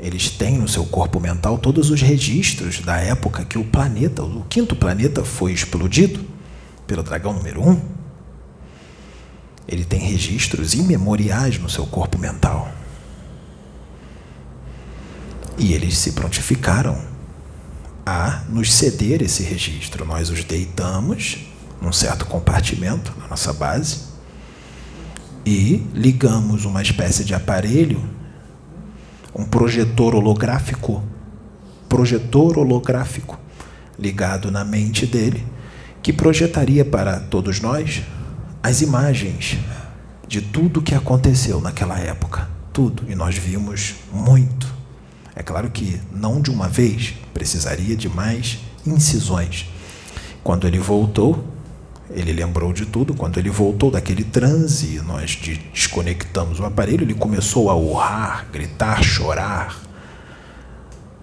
Eles 0.00 0.28
têm 0.28 0.58
no 0.58 0.68
seu 0.68 0.84
corpo 0.84 1.20
mental 1.20 1.56
todos 1.56 1.90
os 1.90 2.02
registros 2.02 2.80
da 2.80 2.96
época 2.96 3.44
que 3.44 3.56
o 3.56 3.64
planeta, 3.64 4.24
o 4.24 4.44
quinto 4.50 4.74
planeta, 4.74 5.24
foi 5.24 5.52
explodido 5.52 6.18
pelo 6.84 7.04
dragão 7.04 7.32
número 7.32 7.62
um. 7.62 7.80
Ele 9.68 9.84
tem 9.84 10.00
registros 10.00 10.74
imemoriais 10.74 11.60
no 11.60 11.70
seu 11.70 11.86
corpo 11.86 12.18
mental. 12.18 12.74
E 15.58 15.72
eles 15.72 15.96
se 15.98 16.12
prontificaram 16.12 16.98
a 18.04 18.42
nos 18.48 18.72
ceder 18.72 19.22
esse 19.22 19.42
registro. 19.42 20.04
Nós 20.04 20.30
os 20.30 20.44
deitamos 20.44 21.38
num 21.80 21.92
certo 21.92 22.26
compartimento 22.26 23.12
na 23.18 23.28
nossa 23.28 23.52
base 23.52 24.14
e 25.44 25.86
ligamos 25.94 26.64
uma 26.64 26.82
espécie 26.82 27.24
de 27.24 27.34
aparelho, 27.34 28.02
um 29.34 29.44
projetor 29.44 30.14
holográfico, 30.14 31.02
projetor 31.88 32.58
holográfico 32.58 33.38
ligado 33.98 34.50
na 34.50 34.64
mente 34.64 35.06
dele, 35.06 35.44
que 36.02 36.12
projetaria 36.12 36.84
para 36.84 37.20
todos 37.20 37.60
nós 37.60 38.02
as 38.62 38.80
imagens 38.80 39.58
de 40.26 40.40
tudo 40.40 40.82
que 40.82 40.94
aconteceu 40.94 41.60
naquela 41.60 41.98
época, 41.98 42.48
tudo, 42.72 43.04
e 43.08 43.14
nós 43.14 43.36
vimos 43.36 43.94
muito 44.12 44.73
é 45.36 45.42
claro 45.42 45.70
que 45.70 46.00
não 46.12 46.40
de 46.40 46.50
uma 46.50 46.68
vez, 46.68 47.14
precisaria 47.32 47.96
de 47.96 48.08
mais 48.08 48.58
incisões. 48.86 49.68
Quando 50.42 50.66
ele 50.66 50.78
voltou, 50.78 51.44
ele 52.10 52.32
lembrou 52.32 52.72
de 52.72 52.86
tudo. 52.86 53.14
Quando 53.14 53.38
ele 53.38 53.50
voltou 53.50 53.90
daquele 53.90 54.22
transe, 54.24 55.00
nós 55.00 55.36
desconectamos 55.72 56.60
o 56.60 56.64
aparelho, 56.64 57.02
ele 57.02 57.14
começou 57.14 57.70
a 57.70 57.74
urrar, 57.74 58.46
gritar, 58.52 59.02
chorar. 59.02 59.80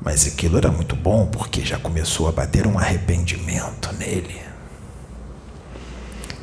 Mas 0.01 0.25
aquilo 0.25 0.57
era 0.57 0.71
muito 0.71 0.95
bom 0.95 1.27
porque 1.27 1.63
já 1.63 1.77
começou 1.77 2.27
a 2.27 2.31
bater 2.31 2.65
um 2.65 2.77
arrependimento 2.77 3.93
nele. 3.93 4.41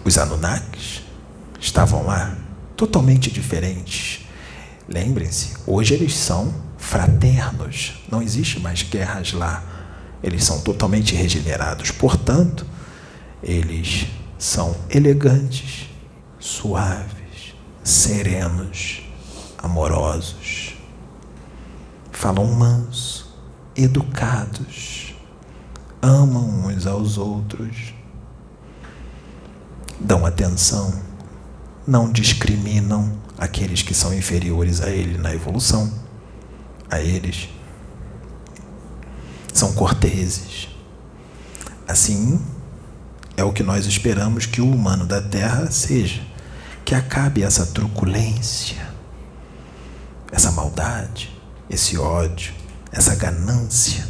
Os 0.04 0.16
Anunnakis 0.16 1.02
estavam 1.60 2.06
lá, 2.06 2.38
totalmente 2.76 3.30
diferentes. 3.30 4.24
Lembrem-se, 4.88 5.54
hoje 5.66 5.92
eles 5.92 6.16
são 6.16 6.54
fraternos. 6.89 8.03
Não 8.11 8.22
existe 8.22 8.59
mais 8.61 8.82
guerras 8.82 9.34
lá. 9.34 9.62
Eles 10.22 10.43
são 10.43 10.62
totalmente 10.62 11.14
regenerados. 11.14 11.91
Portanto, 11.91 12.64
eles 13.43 14.07
são 14.39 14.74
elegantes, 14.89 15.91
suaves, 16.41 17.55
serenos, 17.84 19.03
amorosos. 19.59 20.76
Falam 22.11 22.47
manso, 22.47 23.39
educados, 23.76 25.14
amam 26.01 26.66
uns 26.66 26.86
aos 26.86 27.18
outros, 27.18 27.93
dão 30.01 30.24
atenção, 30.26 31.01
não 31.86 32.11
discriminam 32.11 33.12
aqueles 33.36 33.82
que 33.82 33.95
são 33.95 34.12
inferiores 34.12 34.80
a 34.80 34.91
ele 34.91 35.16
na 35.16 35.32
evolução 35.32 36.07
a 36.91 37.01
eles. 37.01 37.49
São 39.53 39.72
corteses. 39.72 40.68
Assim, 41.86 42.41
é 43.36 43.45
o 43.45 43.53
que 43.53 43.62
nós 43.62 43.86
esperamos 43.86 44.47
que 44.47 44.61
o 44.61 44.70
humano 44.70 45.07
da 45.07 45.20
Terra 45.20 45.70
seja. 45.70 46.22
Que 46.84 46.95
acabe 46.95 47.43
essa 47.43 47.66
truculência, 47.66 48.78
essa 50.32 50.51
maldade, 50.53 51.30
esse 51.68 51.99
ódio, 51.99 52.55
essa 52.91 53.14
ganância. 53.14 54.07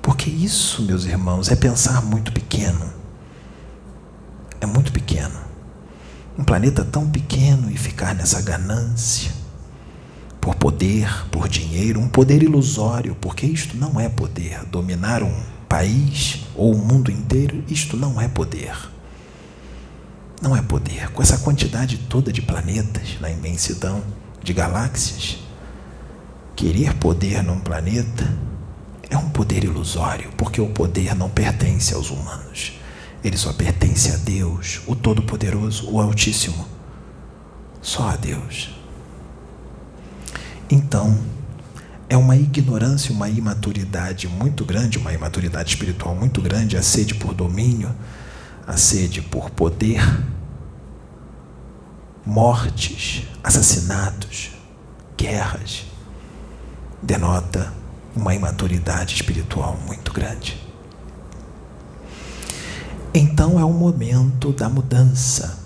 Porque 0.00 0.30
isso, 0.30 0.82
meus 0.82 1.04
irmãos, 1.04 1.50
é 1.50 1.56
pensar 1.56 2.02
muito 2.02 2.32
pequeno. 2.32 2.92
É 4.60 4.66
muito 4.66 4.92
pequeno. 4.92 5.40
Um 6.38 6.44
planeta 6.44 6.84
tão 6.84 7.10
pequeno 7.10 7.70
e 7.70 7.76
ficar 7.76 8.14
nessa 8.14 8.40
ganância 8.40 9.41
por 10.42 10.56
poder, 10.56 11.08
por 11.30 11.48
dinheiro, 11.48 12.00
um 12.00 12.08
poder 12.08 12.42
ilusório, 12.42 13.14
porque 13.20 13.46
isto 13.46 13.76
não 13.76 14.00
é 14.00 14.08
poder. 14.08 14.64
Dominar 14.64 15.22
um 15.22 15.32
país 15.68 16.40
ou 16.56 16.74
o 16.74 16.78
mundo 16.78 17.12
inteiro, 17.12 17.62
isto 17.68 17.96
não 17.96 18.20
é 18.20 18.26
poder. 18.26 18.76
Não 20.42 20.56
é 20.56 20.60
poder. 20.60 21.10
Com 21.10 21.22
essa 21.22 21.38
quantidade 21.38 21.96
toda 21.96 22.32
de 22.32 22.42
planetas 22.42 23.20
na 23.20 23.30
imensidão 23.30 24.02
de 24.42 24.52
galáxias, 24.52 25.38
querer 26.56 26.92
poder 26.94 27.40
num 27.44 27.60
planeta 27.60 28.28
é 29.08 29.16
um 29.16 29.30
poder 29.30 29.62
ilusório, 29.62 30.32
porque 30.36 30.60
o 30.60 30.70
poder 30.70 31.14
não 31.14 31.30
pertence 31.30 31.94
aos 31.94 32.10
humanos. 32.10 32.80
Ele 33.22 33.36
só 33.36 33.52
pertence 33.52 34.10
a 34.10 34.16
Deus, 34.16 34.80
o 34.88 34.96
Todo-Poderoso, 34.96 35.88
o 35.88 36.00
Altíssimo. 36.00 36.66
Só 37.80 38.08
a 38.08 38.16
Deus. 38.16 38.81
Então, 40.72 41.18
é 42.08 42.16
uma 42.16 42.34
ignorância, 42.34 43.12
uma 43.12 43.28
imaturidade 43.28 44.26
muito 44.26 44.64
grande, 44.64 44.96
uma 44.96 45.12
imaturidade 45.12 45.68
espiritual 45.68 46.14
muito 46.14 46.40
grande, 46.40 46.78
a 46.78 46.82
sede 46.82 47.14
por 47.14 47.34
domínio, 47.34 47.94
a 48.66 48.74
sede 48.78 49.20
por 49.20 49.50
poder, 49.50 50.00
mortes, 52.24 53.24
assassinatos, 53.44 54.52
guerras, 55.14 55.84
denota 57.02 57.70
uma 58.16 58.34
imaturidade 58.34 59.14
espiritual 59.14 59.78
muito 59.86 60.10
grande. 60.10 60.58
Então 63.12 63.60
é 63.60 63.64
o 63.64 63.74
momento 63.74 64.54
da 64.54 64.70
mudança, 64.70 65.58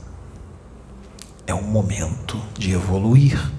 é 1.47 1.55
um 1.55 1.63
momento 1.63 2.43
de 2.59 2.73
evoluir 2.73 3.53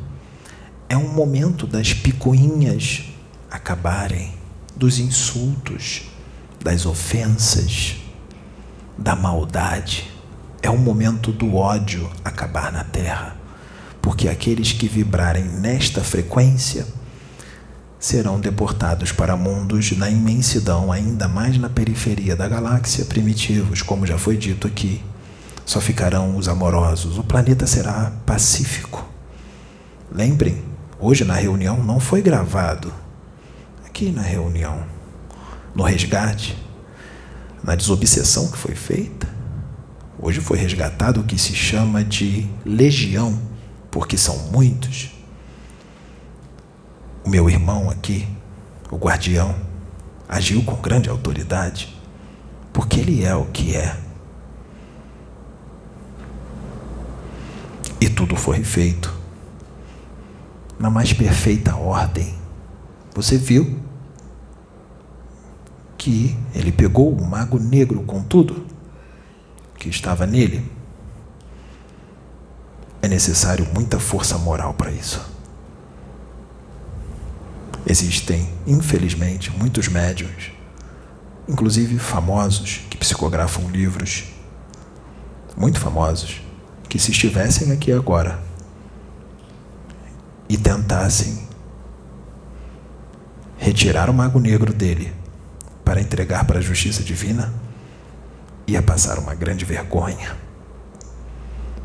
é 0.89 0.95
um 0.95 1.09
momento 1.09 1.67
das 1.67 1.93
picuinhas 1.93 3.03
acabarem, 3.51 4.33
dos 4.75 4.99
insultos, 4.99 6.03
das 6.63 6.85
ofensas, 6.85 7.97
da 8.97 9.15
maldade. 9.15 10.09
É 10.61 10.69
um 10.69 10.77
momento 10.77 11.31
do 11.31 11.55
ódio 11.55 12.09
acabar 12.23 12.71
na 12.71 12.83
terra, 12.83 13.35
porque 14.01 14.29
aqueles 14.29 14.71
que 14.71 14.87
vibrarem 14.87 15.45
nesta 15.45 16.01
frequência 16.03 16.87
serão 17.99 18.39
deportados 18.39 19.11
para 19.11 19.35
mundos 19.35 19.91
na 19.97 20.09
imensidão, 20.09 20.91
ainda 20.91 21.27
mais 21.27 21.57
na 21.57 21.69
periferia 21.69 22.35
da 22.35 22.47
galáxia, 22.47 23.05
primitivos, 23.05 23.81
como 23.81 24.05
já 24.05 24.17
foi 24.17 24.37
dito 24.37 24.67
aqui. 24.67 25.03
Só 25.65 25.81
ficarão 25.81 26.37
os 26.37 26.47
amorosos. 26.47 27.17
O 27.17 27.23
planeta 27.23 27.67
será 27.67 28.13
pacífico. 28.25 29.05
Lembrem, 30.09 30.63
Hoje 30.99 31.23
na 31.23 31.35
reunião 31.35 31.83
não 31.83 31.99
foi 31.99 32.23
gravado. 32.23 32.91
Aqui 33.85 34.11
na 34.11 34.23
reunião, 34.23 34.83
no 35.75 35.83
resgate, 35.83 36.57
na 37.63 37.75
desobsessão 37.75 38.49
que 38.49 38.57
foi 38.57 38.73
feita, 38.73 39.27
hoje 40.19 40.41
foi 40.41 40.57
resgatado 40.57 41.21
o 41.21 41.23
que 41.23 41.37
se 41.37 41.53
chama 41.53 42.03
de 42.03 42.49
legião, 42.65 43.39
porque 43.91 44.17
são 44.17 44.49
muitos. 44.51 45.11
O 47.23 47.29
meu 47.29 47.47
irmão 47.47 47.91
aqui, 47.91 48.27
o 48.89 48.97
guardião, 48.97 49.55
agiu 50.27 50.63
com 50.63 50.81
grande 50.81 51.09
autoridade, 51.09 51.95
porque 52.73 52.99
ele 52.99 53.23
é 53.23 53.35
o 53.35 53.45
que 53.45 53.75
é. 53.75 53.95
E 58.01 58.09
tudo 58.09 58.35
foi 58.35 58.63
feito 58.63 59.16
na 60.79 60.89
mais 60.89 61.13
perfeita 61.13 61.75
ordem. 61.75 62.35
Você 63.15 63.37
viu 63.37 63.79
que 65.97 66.37
ele 66.53 66.71
pegou 66.71 67.11
o 67.11 67.25
mago 67.25 67.59
negro 67.59 68.01
com 68.03 68.21
tudo 68.21 68.65
que 69.77 69.89
estava 69.89 70.25
nele? 70.25 70.69
É 73.01 73.07
necessário 73.07 73.67
muita 73.73 73.99
força 73.99 74.37
moral 74.37 74.73
para 74.73 74.91
isso. 74.91 75.21
Existem, 77.85 78.49
infelizmente, 78.65 79.51
muitos 79.57 79.87
médiuns 79.87 80.57
inclusive 81.47 81.97
famosos 81.97 82.81
que 82.89 82.97
psicografam 82.97 83.69
livros, 83.69 84.25
muito 85.55 85.79
famosos, 85.79 86.41
que 86.89 86.99
se 86.99 87.11
estivessem 87.11 87.71
aqui 87.71 87.91
agora 87.91 88.39
e 90.49 90.57
tentassem 90.57 91.47
retirar 93.57 94.09
o 94.09 94.13
mago 94.13 94.39
negro 94.39 94.73
dele 94.73 95.13
para 95.83 96.01
entregar 96.01 96.45
para 96.45 96.59
a 96.59 96.61
justiça 96.61 97.03
divina, 97.03 97.53
ia 98.65 98.81
passar 98.81 99.19
uma 99.19 99.33
grande 99.33 99.65
vergonha. 99.65 100.35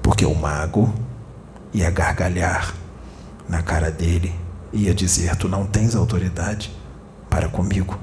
Porque 0.03 0.25
o 0.25 0.35
mago 0.35 0.93
ia 1.73 1.91
gargalhar 1.91 2.75
na 3.49 3.63
cara 3.63 3.91
dele 3.91 4.35
ia 4.73 4.95
dizer: 4.95 5.37
Tu 5.37 5.49
não 5.49 5.67
tens 5.67 5.95
autoridade 5.95 6.75
para 7.29 7.49
comigo. 7.49 7.99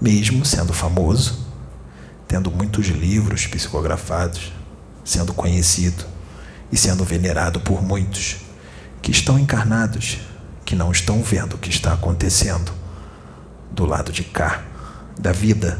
Mesmo 0.00 0.44
sendo 0.44 0.72
famoso, 0.72 1.46
tendo 2.28 2.50
muitos 2.50 2.86
livros 2.86 3.46
psicografados, 3.46 4.52
sendo 5.04 5.32
conhecido 5.32 6.04
e 6.70 6.76
sendo 6.76 7.04
venerado 7.04 7.60
por 7.60 7.82
muitos 7.82 8.45
que 9.02 9.10
estão 9.10 9.38
encarnados, 9.38 10.18
que 10.64 10.74
não 10.74 10.90
estão 10.90 11.22
vendo 11.22 11.54
o 11.54 11.58
que 11.58 11.70
está 11.70 11.92
acontecendo 11.92 12.72
do 13.70 13.84
lado 13.84 14.12
de 14.12 14.24
cá, 14.24 14.62
da 15.18 15.32
vida, 15.32 15.78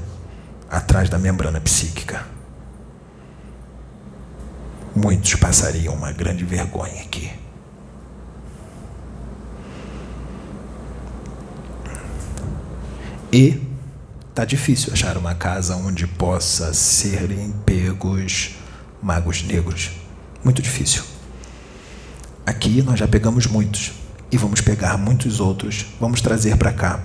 atrás 0.70 1.08
da 1.08 1.18
membrana 1.18 1.60
psíquica. 1.60 2.24
Muitos 4.94 5.34
passariam 5.34 5.94
uma 5.94 6.12
grande 6.12 6.44
vergonha 6.44 7.02
aqui. 7.02 7.32
E 13.32 13.60
tá 14.34 14.44
difícil 14.44 14.92
achar 14.92 15.16
uma 15.18 15.34
casa 15.34 15.76
onde 15.76 16.06
possa 16.06 16.72
serem 16.72 17.52
pegos 17.64 18.54
magos 19.02 19.42
negros. 19.42 19.90
Muito 20.42 20.62
difícil. 20.62 21.15
Aqui 22.46 22.80
nós 22.80 22.96
já 22.96 23.08
pegamos 23.08 23.48
muitos 23.48 23.92
e 24.30 24.36
vamos 24.36 24.60
pegar 24.60 24.96
muitos 24.96 25.40
outros, 25.40 25.86
vamos 26.00 26.20
trazer 26.20 26.56
para 26.56 26.72
cá. 26.72 27.00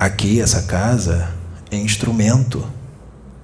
Aqui, 0.00 0.40
essa 0.40 0.62
casa 0.62 1.32
é 1.70 1.76
instrumento 1.76 2.66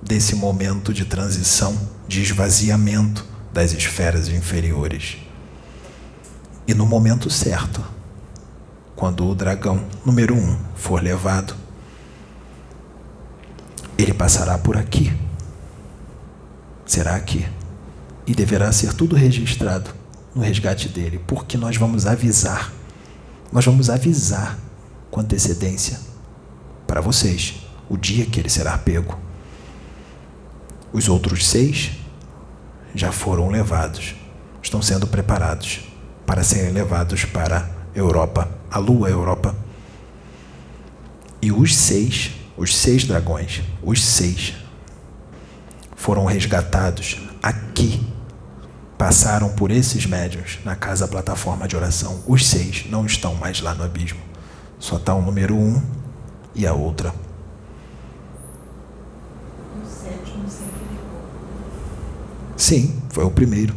desse 0.02 0.34
momento 0.34 0.92
de 0.92 1.04
transição, 1.04 1.78
de 2.08 2.22
esvaziamento 2.22 3.24
das 3.52 3.72
esferas 3.72 4.28
inferiores. 4.28 5.18
E 6.66 6.72
no 6.72 6.86
momento 6.86 7.28
certo, 7.28 7.84
quando 8.96 9.28
o 9.28 9.34
dragão 9.34 9.84
número 10.04 10.34
um 10.34 10.58
for 10.74 11.02
levado, 11.02 11.54
ele 13.98 14.14
passará 14.14 14.56
por 14.56 14.76
aqui. 14.76 15.12
Será 16.86 17.16
aqui. 17.16 17.46
E 18.28 18.34
deverá 18.34 18.70
ser 18.70 18.92
tudo 18.92 19.16
registrado 19.16 19.90
no 20.34 20.42
resgate 20.42 20.86
dele, 20.86 21.18
porque 21.26 21.56
nós 21.56 21.78
vamos 21.78 22.04
avisar. 22.04 22.70
Nós 23.50 23.64
vamos 23.64 23.88
avisar 23.88 24.58
com 25.10 25.18
antecedência 25.18 25.98
para 26.86 27.00
vocês 27.00 27.54
o 27.88 27.96
dia 27.96 28.26
que 28.26 28.38
ele 28.38 28.50
será 28.50 28.76
pego. 28.76 29.18
Os 30.92 31.08
outros 31.08 31.48
seis 31.48 31.92
já 32.94 33.10
foram 33.10 33.48
levados, 33.48 34.14
estão 34.62 34.82
sendo 34.82 35.06
preparados 35.06 35.80
para 36.26 36.44
serem 36.44 36.72
levados 36.72 37.24
para 37.24 37.60
a 37.60 37.98
Europa, 37.98 38.46
a 38.70 38.78
Lua 38.78 39.08
Europa. 39.08 39.56
E 41.40 41.50
os 41.50 41.74
seis, 41.74 42.32
os 42.58 42.76
seis 42.76 43.04
dragões, 43.04 43.62
os 43.82 44.04
seis, 44.04 44.52
foram 45.96 46.26
resgatados 46.26 47.16
aqui 47.42 48.17
passaram 48.99 49.51
por 49.51 49.70
esses 49.70 50.05
médios 50.05 50.59
na 50.64 50.74
casa 50.74 51.07
plataforma 51.07 51.68
de 51.68 51.76
oração. 51.76 52.20
Os 52.26 52.44
seis 52.44 52.84
não 52.90 53.07
estão 53.07 53.36
mais 53.36 53.61
lá 53.61 53.72
no 53.72 53.84
abismo. 53.84 54.18
Só 54.80 54.96
está 54.96 55.14
o 55.14 55.22
número 55.22 55.55
um 55.55 55.80
e 56.53 56.66
a 56.66 56.74
outra. 56.74 57.14
O 59.80 59.86
sétimo. 59.86 60.44
Sim, 62.57 63.01
foi 63.11 63.24
o 63.24 63.30
primeiro. 63.30 63.74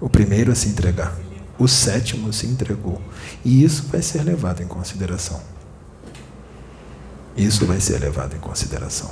O 0.00 0.08
primeiro 0.08 0.50
a 0.50 0.54
se 0.54 0.68
entregar. 0.68 1.14
O 1.58 1.68
sétimo 1.68 2.32
se 2.32 2.46
entregou. 2.46 3.00
E 3.44 3.62
isso 3.62 3.86
vai 3.88 4.00
ser 4.00 4.22
levado 4.22 4.62
em 4.62 4.66
consideração. 4.66 5.40
Isso 7.36 7.66
vai 7.66 7.80
ser 7.80 7.98
levado 7.98 8.34
em 8.34 8.38
consideração. 8.38 9.10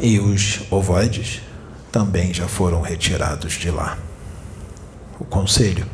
E 0.00 0.18
os 0.18 0.60
ovoides 0.70 1.42
também 1.96 2.34
já 2.34 2.46
foram 2.46 2.82
retirados 2.82 3.54
de 3.54 3.70
lá. 3.70 3.96
O 5.18 5.24
conselho 5.24 5.86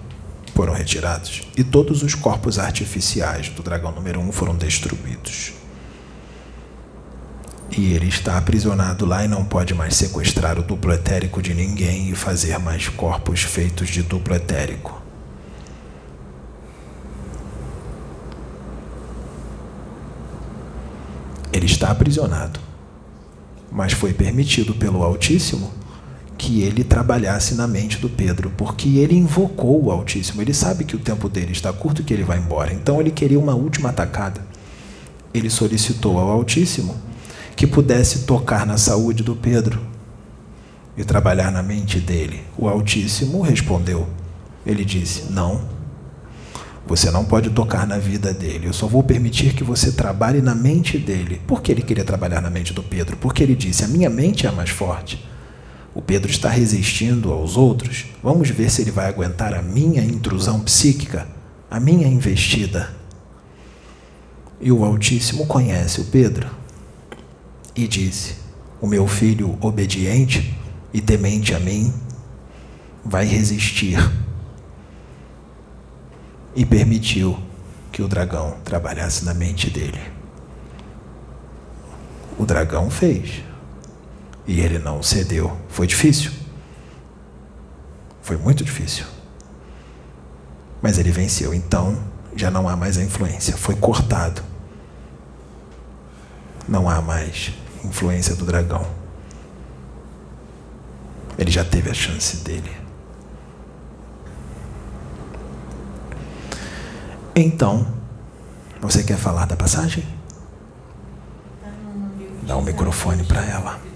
foram 0.52 0.72
retirados 0.72 1.42
e 1.56 1.62
todos 1.62 2.02
os 2.02 2.12
corpos 2.12 2.58
artificiais 2.58 3.48
do 3.50 3.62
dragão 3.62 3.92
número 3.92 4.18
um 4.18 4.32
foram 4.32 4.56
destruídos. 4.56 5.52
E 7.70 7.92
ele 7.92 8.08
está 8.08 8.36
aprisionado 8.36 9.06
lá 9.06 9.24
e 9.24 9.28
não 9.28 9.44
pode 9.44 9.74
mais 9.74 9.94
sequestrar 9.94 10.58
o 10.58 10.64
duplo 10.64 10.92
etérico 10.92 11.40
de 11.40 11.54
ninguém 11.54 12.10
e 12.10 12.16
fazer 12.16 12.58
mais 12.58 12.88
corpos 12.88 13.44
feitos 13.44 13.88
de 13.88 14.02
duplo 14.02 14.34
etérico. 14.34 15.00
Ele 21.52 21.66
está 21.66 21.92
aprisionado, 21.92 22.58
mas 23.70 23.92
foi 23.92 24.12
permitido 24.12 24.74
pelo 24.74 25.04
Altíssimo 25.04 25.80
que 26.42 26.60
ele 26.60 26.82
trabalhasse 26.82 27.54
na 27.54 27.68
mente 27.68 27.98
do 27.98 28.10
Pedro, 28.10 28.50
porque 28.56 28.98
ele 28.98 29.14
invocou 29.14 29.84
o 29.84 29.92
Altíssimo. 29.92 30.42
Ele 30.42 30.52
sabe 30.52 30.82
que 30.82 30.96
o 30.96 30.98
tempo 30.98 31.28
dele 31.28 31.52
está 31.52 31.72
curto 31.72 32.02
e 32.02 32.04
que 32.04 32.12
ele 32.12 32.24
vai 32.24 32.36
embora. 32.36 32.74
Então 32.74 33.00
ele 33.00 33.12
queria 33.12 33.38
uma 33.38 33.54
última 33.54 33.90
atacada. 33.90 34.40
Ele 35.32 35.48
solicitou 35.48 36.18
ao 36.18 36.28
Altíssimo 36.28 36.96
que 37.54 37.64
pudesse 37.64 38.24
tocar 38.24 38.66
na 38.66 38.76
saúde 38.76 39.22
do 39.22 39.36
Pedro 39.36 39.80
e 40.96 41.04
trabalhar 41.04 41.52
na 41.52 41.62
mente 41.62 42.00
dele. 42.00 42.42
O 42.58 42.68
Altíssimo 42.68 43.40
respondeu. 43.40 44.08
Ele 44.66 44.84
disse: 44.84 45.30
Não, 45.30 45.60
você 46.84 47.08
não 47.12 47.24
pode 47.24 47.50
tocar 47.50 47.86
na 47.86 47.98
vida 47.98 48.34
dele. 48.34 48.66
Eu 48.66 48.72
só 48.72 48.88
vou 48.88 49.04
permitir 49.04 49.54
que 49.54 49.62
você 49.62 49.92
trabalhe 49.92 50.42
na 50.42 50.56
mente 50.56 50.98
dele. 50.98 51.40
Por 51.46 51.62
que 51.62 51.70
ele 51.70 51.82
queria 51.82 52.04
trabalhar 52.04 52.40
na 52.40 52.50
mente 52.50 52.74
do 52.74 52.82
Pedro? 52.82 53.16
Porque 53.16 53.44
ele 53.44 53.54
disse: 53.54 53.84
A 53.84 53.88
minha 53.88 54.10
mente 54.10 54.44
é 54.44 54.48
a 54.48 54.52
mais 54.52 54.70
forte. 54.70 55.30
O 55.94 56.00
Pedro 56.00 56.30
está 56.30 56.48
resistindo 56.48 57.32
aos 57.32 57.56
outros. 57.56 58.06
Vamos 58.22 58.48
ver 58.48 58.70
se 58.70 58.82
ele 58.82 58.90
vai 58.90 59.08
aguentar 59.08 59.54
a 59.54 59.60
minha 59.60 60.02
intrusão 60.02 60.60
psíquica, 60.60 61.28
a 61.70 61.78
minha 61.78 62.08
investida. 62.08 62.94
E 64.60 64.72
o 64.72 64.84
Altíssimo 64.84 65.46
conhece 65.46 66.00
o 66.00 66.04
Pedro 66.04 66.48
e 67.76 67.86
disse: 67.86 68.36
O 68.80 68.86
meu 68.86 69.06
filho 69.06 69.58
obediente 69.60 70.56
e 70.94 71.00
temente 71.00 71.54
a 71.54 71.60
mim 71.60 71.92
vai 73.04 73.26
resistir. 73.26 73.98
E 76.54 76.64
permitiu 76.64 77.38
que 77.90 78.02
o 78.02 78.08
dragão 78.08 78.56
trabalhasse 78.64 79.24
na 79.24 79.34
mente 79.34 79.68
dele. 79.68 80.00
O 82.38 82.46
dragão 82.46 82.90
fez. 82.90 83.42
E 84.46 84.60
ele 84.60 84.78
não 84.78 85.02
cedeu. 85.02 85.56
Foi 85.68 85.86
difícil. 85.86 86.32
Foi 88.22 88.36
muito 88.36 88.64
difícil. 88.64 89.04
Mas 90.80 90.98
ele 90.98 91.10
venceu. 91.10 91.54
Então, 91.54 92.02
já 92.34 92.50
não 92.50 92.68
há 92.68 92.76
mais 92.76 92.98
a 92.98 93.02
influência. 93.02 93.56
Foi 93.56 93.74
cortado. 93.76 94.42
Não 96.68 96.88
há 96.88 97.00
mais 97.00 97.52
influência 97.84 98.34
do 98.34 98.44
dragão. 98.44 98.86
Ele 101.38 101.50
já 101.50 101.64
teve 101.64 101.90
a 101.90 101.94
chance 101.94 102.38
dele. 102.38 102.70
Então, 107.34 107.86
você 108.80 109.02
quer 109.02 109.16
falar 109.16 109.46
da 109.46 109.56
passagem? 109.56 110.04
Dá 112.42 112.56
o 112.56 112.60
um 112.60 112.62
microfone 112.62 113.24
para 113.24 113.44
ela. 113.44 113.91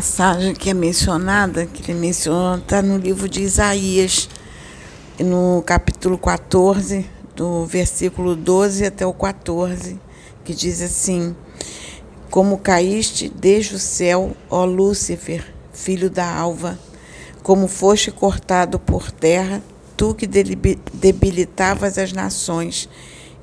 Passagem 0.00 0.54
que 0.54 0.70
é 0.70 0.72
mencionada, 0.72 1.66
que 1.66 1.92
ele 1.92 2.00
menciona, 2.00 2.56
está 2.56 2.80
no 2.80 2.96
livro 2.96 3.28
de 3.28 3.42
Isaías, 3.42 4.30
no 5.18 5.62
capítulo 5.66 6.16
14, 6.16 7.04
do 7.36 7.66
versículo 7.66 8.34
12 8.34 8.86
até 8.86 9.04
o 9.04 9.12
14, 9.12 10.00
que 10.42 10.54
diz 10.54 10.80
assim: 10.80 11.36
Como 12.30 12.56
caíste 12.56 13.28
desde 13.28 13.74
o 13.74 13.78
céu, 13.78 14.34
ó 14.48 14.64
Lúcifer, 14.64 15.44
filho 15.70 16.08
da 16.08 16.34
alva, 16.34 16.78
como 17.42 17.68
foste 17.68 18.10
cortado 18.10 18.78
por 18.78 19.10
terra, 19.10 19.62
tu 19.98 20.14
que 20.14 20.26
debilitavas 20.26 21.98
as 21.98 22.10
nações, 22.14 22.88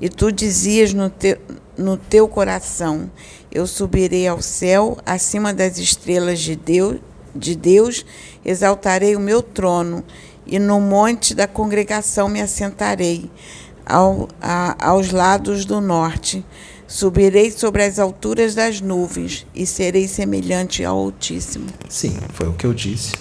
e 0.00 0.08
tu 0.08 0.32
dizias 0.32 0.92
no 0.92 1.08
teu, 1.08 1.38
no 1.78 1.96
teu 1.96 2.28
coração: 2.28 3.10
Eu 3.50 3.66
subirei 3.66 4.26
ao 4.26 4.42
céu, 4.42 4.98
acima 5.06 5.54
das 5.54 5.78
estrelas 5.78 6.40
de 6.40 6.56
Deus, 6.56 6.96
de 7.34 7.54
Deus, 7.54 8.04
exaltarei 8.44 9.14
o 9.14 9.20
meu 9.20 9.40
trono, 9.40 10.04
e 10.44 10.58
no 10.58 10.80
monte 10.80 11.34
da 11.34 11.46
congregação 11.46 12.28
me 12.28 12.42
assentarei, 12.42 13.30
ao, 13.86 14.28
a, 14.42 14.88
aos 14.90 15.12
lados 15.12 15.64
do 15.64 15.80
norte. 15.80 16.44
Subirei 16.86 17.50
sobre 17.50 17.84
as 17.84 17.98
alturas 17.98 18.54
das 18.54 18.80
nuvens 18.80 19.46
e 19.54 19.66
serei 19.66 20.08
semelhante 20.08 20.82
ao 20.82 20.96
Altíssimo. 20.96 21.66
Sim, 21.86 22.16
foi 22.32 22.48
o 22.48 22.54
que 22.54 22.64
eu 22.64 22.72
disse. 22.72 23.12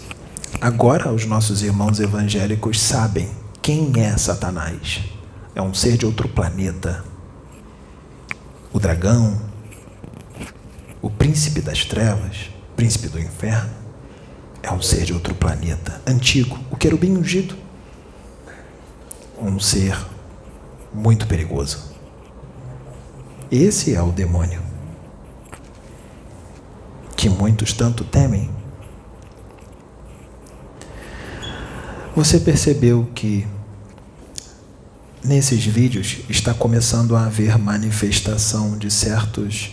Agora 0.61 1.11
os 1.11 1.25
nossos 1.25 1.61
irmãos 1.61 1.99
evangélicos 1.99 2.79
sabem 2.79 3.29
quem 3.61 3.91
é 3.97 4.15
Satanás. 4.17 5.01
É 5.53 5.61
um 5.61 5.73
ser 5.73 5.97
de 5.97 6.05
outro 6.05 6.29
planeta. 6.29 7.03
O 8.73 8.79
dragão, 8.79 9.41
o 11.01 11.09
príncipe 11.09 11.61
das 11.61 11.85
trevas, 11.85 12.49
príncipe 12.75 13.07
do 13.07 13.19
inferno, 13.19 13.69
é 14.61 14.71
um 14.71 14.81
ser 14.81 15.05
de 15.05 15.13
outro 15.13 15.33
planeta, 15.33 16.01
antigo, 16.05 16.59
o 16.69 16.75
querubim 16.75 17.15
ungido. 17.15 17.55
Um 19.39 19.59
ser 19.59 19.97
muito 20.93 21.27
perigoso. 21.27 21.95
Esse 23.49 23.95
é 23.95 24.01
o 24.01 24.11
demônio 24.11 24.61
que 27.15 27.29
muitos 27.29 27.73
tanto 27.73 28.03
temem. 28.03 28.49
Você 32.15 32.39
percebeu 32.39 33.09
que 33.15 33.47
nesses 35.27 35.65
vídeos 35.65 36.19
está 36.29 36.53
começando 36.53 37.15
a 37.15 37.25
haver 37.25 37.57
manifestação 37.57 38.77
de 38.77 38.89
certos 38.89 39.71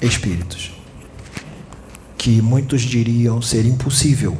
espíritos 0.00 0.72
que 2.16 2.40
muitos 2.40 2.82
diriam 2.82 3.42
ser 3.42 3.66
impossível. 3.66 4.38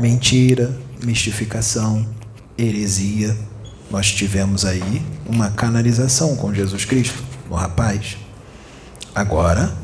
Mentira, 0.00 0.78
mistificação, 1.02 2.06
heresia. 2.56 3.36
Nós 3.90 4.12
tivemos 4.12 4.64
aí 4.64 5.02
uma 5.26 5.50
canalização 5.50 6.36
com 6.36 6.54
Jesus 6.54 6.84
Cristo 6.84 7.20
no 7.50 7.56
rapaz. 7.56 8.16
Agora, 9.12 9.76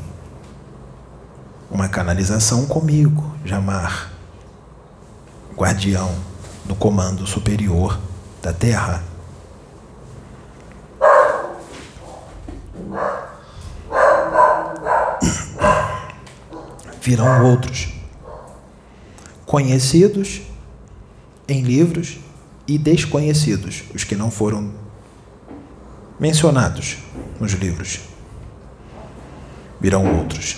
uma 1.69 1.89
canalização 1.89 2.65
comigo, 2.65 3.35
Jamar, 3.43 4.13
guardião 5.53 6.15
do 6.63 6.75
comando 6.75 7.27
superior 7.27 7.99
da 8.41 8.53
Terra. 8.53 9.10
Virão 17.11 17.43
outros, 17.43 17.89
conhecidos 19.45 20.43
em 21.45 21.61
livros 21.61 22.19
e 22.65 22.77
desconhecidos, 22.77 23.83
os 23.93 24.05
que 24.05 24.15
não 24.15 24.31
foram 24.31 24.71
mencionados 26.17 26.99
nos 27.37 27.51
livros. 27.51 27.99
Virão 29.81 30.19
outros. 30.19 30.55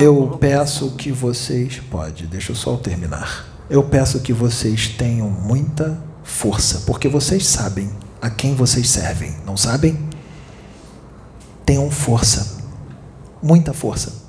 Eu 0.00 0.38
peço 0.40 0.92
que 0.92 1.12
vocês. 1.12 1.82
Pode, 1.90 2.26
deixa 2.26 2.52
eu 2.52 2.56
só 2.56 2.78
terminar. 2.78 3.46
Eu 3.68 3.82
peço 3.82 4.20
que 4.20 4.32
vocês 4.32 4.88
tenham 4.88 5.28
muita 5.28 6.02
força, 6.24 6.84
porque 6.86 7.08
vocês 7.08 7.46
sabem 7.46 7.90
a 8.22 8.30
quem 8.30 8.54
vocês 8.54 8.88
servem, 8.88 9.36
não 9.44 9.54
sabem? 9.54 9.98
Tenham 11.66 11.90
força, 11.90 12.57
muita 13.42 13.72
força. 13.72 14.26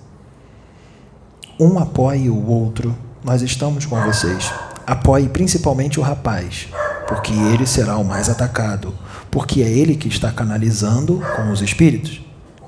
Um 1.60 1.78
apoie 1.78 2.30
o 2.30 2.48
outro, 2.48 2.96
nós 3.24 3.42
estamos 3.42 3.86
com 3.86 4.02
vocês. 4.02 4.52
Apoie 4.88 5.28
principalmente 5.30 6.00
o 6.00 6.04
rapaz, 6.04 6.68
porque 7.08 7.34
ele 7.34 7.66
será 7.68 7.98
o 7.98 8.06
mais 8.06 8.30
atacado, 8.30 8.94
porque 9.30 9.62
é 9.62 9.70
ele 9.70 9.96
que 9.96 10.08
está 10.08 10.32
canalizando 10.32 11.22
com 11.36 11.52
os 11.52 11.62
espíritos 11.62 12.22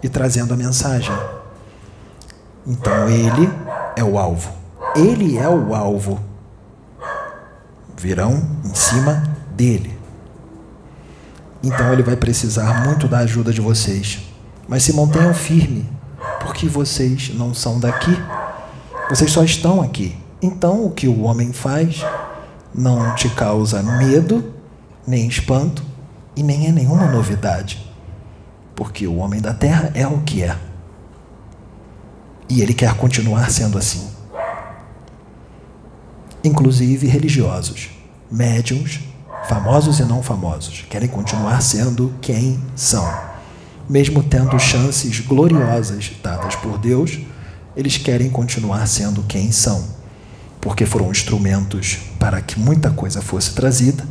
e 0.03 0.09
trazendo 0.09 0.53
a 0.53 0.57
mensagem. 0.57 1.15
Então 2.65 3.09
ele 3.09 3.49
é 3.95 4.03
o 4.03 4.17
alvo. 4.17 4.51
Ele 4.95 5.37
é 5.37 5.47
o 5.47 5.73
alvo. 5.73 6.19
Virão 7.97 8.41
em 8.65 8.75
cima 8.75 9.23
dele. 9.55 9.97
Então 11.63 11.93
ele 11.93 12.03
vai 12.03 12.15
precisar 12.15 12.83
muito 12.83 13.07
da 13.07 13.19
ajuda 13.19 13.53
de 13.53 13.61
vocês. 13.61 14.19
Mas 14.67 14.83
se 14.83 14.93
mantenham 14.93 15.33
firme, 15.33 15.87
porque 16.41 16.67
vocês 16.67 17.33
não 17.33 17.53
são 17.53 17.79
daqui. 17.79 18.11
Vocês 19.09 19.31
só 19.31 19.43
estão 19.43 19.81
aqui. 19.81 20.15
Então 20.41 20.85
o 20.85 20.91
que 20.91 21.07
o 21.07 21.21
homem 21.21 21.53
faz 21.53 22.03
não 22.73 23.13
te 23.15 23.29
causa 23.29 23.83
medo, 23.83 24.53
nem 25.05 25.27
espanto 25.27 25.83
e 26.35 26.41
nem 26.41 26.67
é 26.67 26.71
nenhuma 26.71 27.05
novidade. 27.05 27.85
Porque 28.75 29.05
o 29.05 29.17
homem 29.17 29.41
da 29.41 29.53
terra 29.53 29.91
é 29.93 30.07
o 30.07 30.21
que 30.21 30.43
é. 30.43 30.57
E 32.49 32.61
ele 32.61 32.73
quer 32.73 32.95
continuar 32.95 33.49
sendo 33.51 33.77
assim. 33.77 34.09
Inclusive 36.43 37.07
religiosos, 37.07 37.89
médiums, 38.31 38.99
famosos 39.47 39.99
e 39.99 40.03
não 40.03 40.23
famosos, 40.23 40.85
querem 40.89 41.07
continuar 41.07 41.61
sendo 41.61 42.13
quem 42.19 42.59
são. 42.75 43.30
Mesmo 43.91 44.23
tendo 44.23 44.57
chances 44.57 45.19
gloriosas 45.19 46.13
dadas 46.23 46.55
por 46.55 46.79
Deus, 46.79 47.19
eles 47.75 47.97
querem 47.97 48.29
continuar 48.29 48.87
sendo 48.87 49.21
quem 49.23 49.51
são 49.51 50.01
porque 50.61 50.85
foram 50.85 51.09
instrumentos 51.09 51.97
para 52.19 52.39
que 52.39 52.59
muita 52.59 52.91
coisa 52.91 53.19
fosse 53.19 53.55
trazida, 53.55 54.05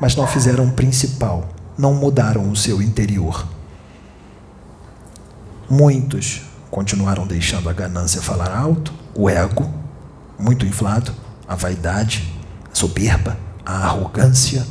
mas 0.00 0.16
não 0.16 0.26
fizeram 0.26 0.64
o 0.64 0.72
principal, 0.72 1.50
não 1.76 1.92
mudaram 1.94 2.50
o 2.50 2.56
seu 2.56 2.80
interior. 2.80 3.46
Muitos 5.68 6.40
continuaram 6.70 7.26
deixando 7.26 7.68
a 7.68 7.72
ganância 7.74 8.22
falar 8.22 8.50
alto, 8.50 8.94
o 9.14 9.28
ego 9.28 9.70
muito 10.38 10.64
inflado, 10.64 11.12
a 11.46 11.54
vaidade, 11.54 12.32
a 12.72 12.74
soberba, 12.74 13.36
a 13.64 13.84
arrogância. 13.84 14.66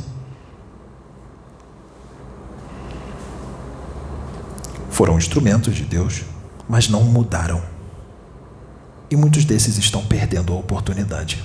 Foram 5.00 5.16
instrumentos 5.16 5.74
de 5.74 5.82
Deus, 5.82 6.26
mas 6.68 6.86
não 6.86 7.02
mudaram 7.02 7.62
e 9.10 9.16
muitos 9.16 9.46
desses 9.46 9.78
estão 9.78 10.04
perdendo 10.04 10.52
a 10.52 10.56
oportunidade. 10.56 11.42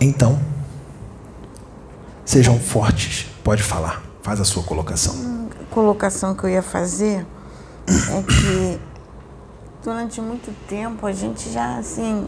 Então, 0.00 0.40
sejam 2.24 2.58
fortes. 2.58 3.26
Pode 3.44 3.62
falar. 3.62 4.02
Faz 4.22 4.40
a 4.40 4.44
sua 4.46 4.62
colocação. 4.62 5.50
A 5.60 5.74
colocação 5.74 6.34
que 6.34 6.44
eu 6.44 6.48
ia 6.48 6.62
fazer 6.62 7.26
é 7.86 8.22
que 8.22 8.80
durante 9.84 10.18
muito 10.22 10.50
tempo 10.66 11.06
a 11.06 11.12
gente 11.12 11.52
já 11.52 11.76
assim 11.76 12.26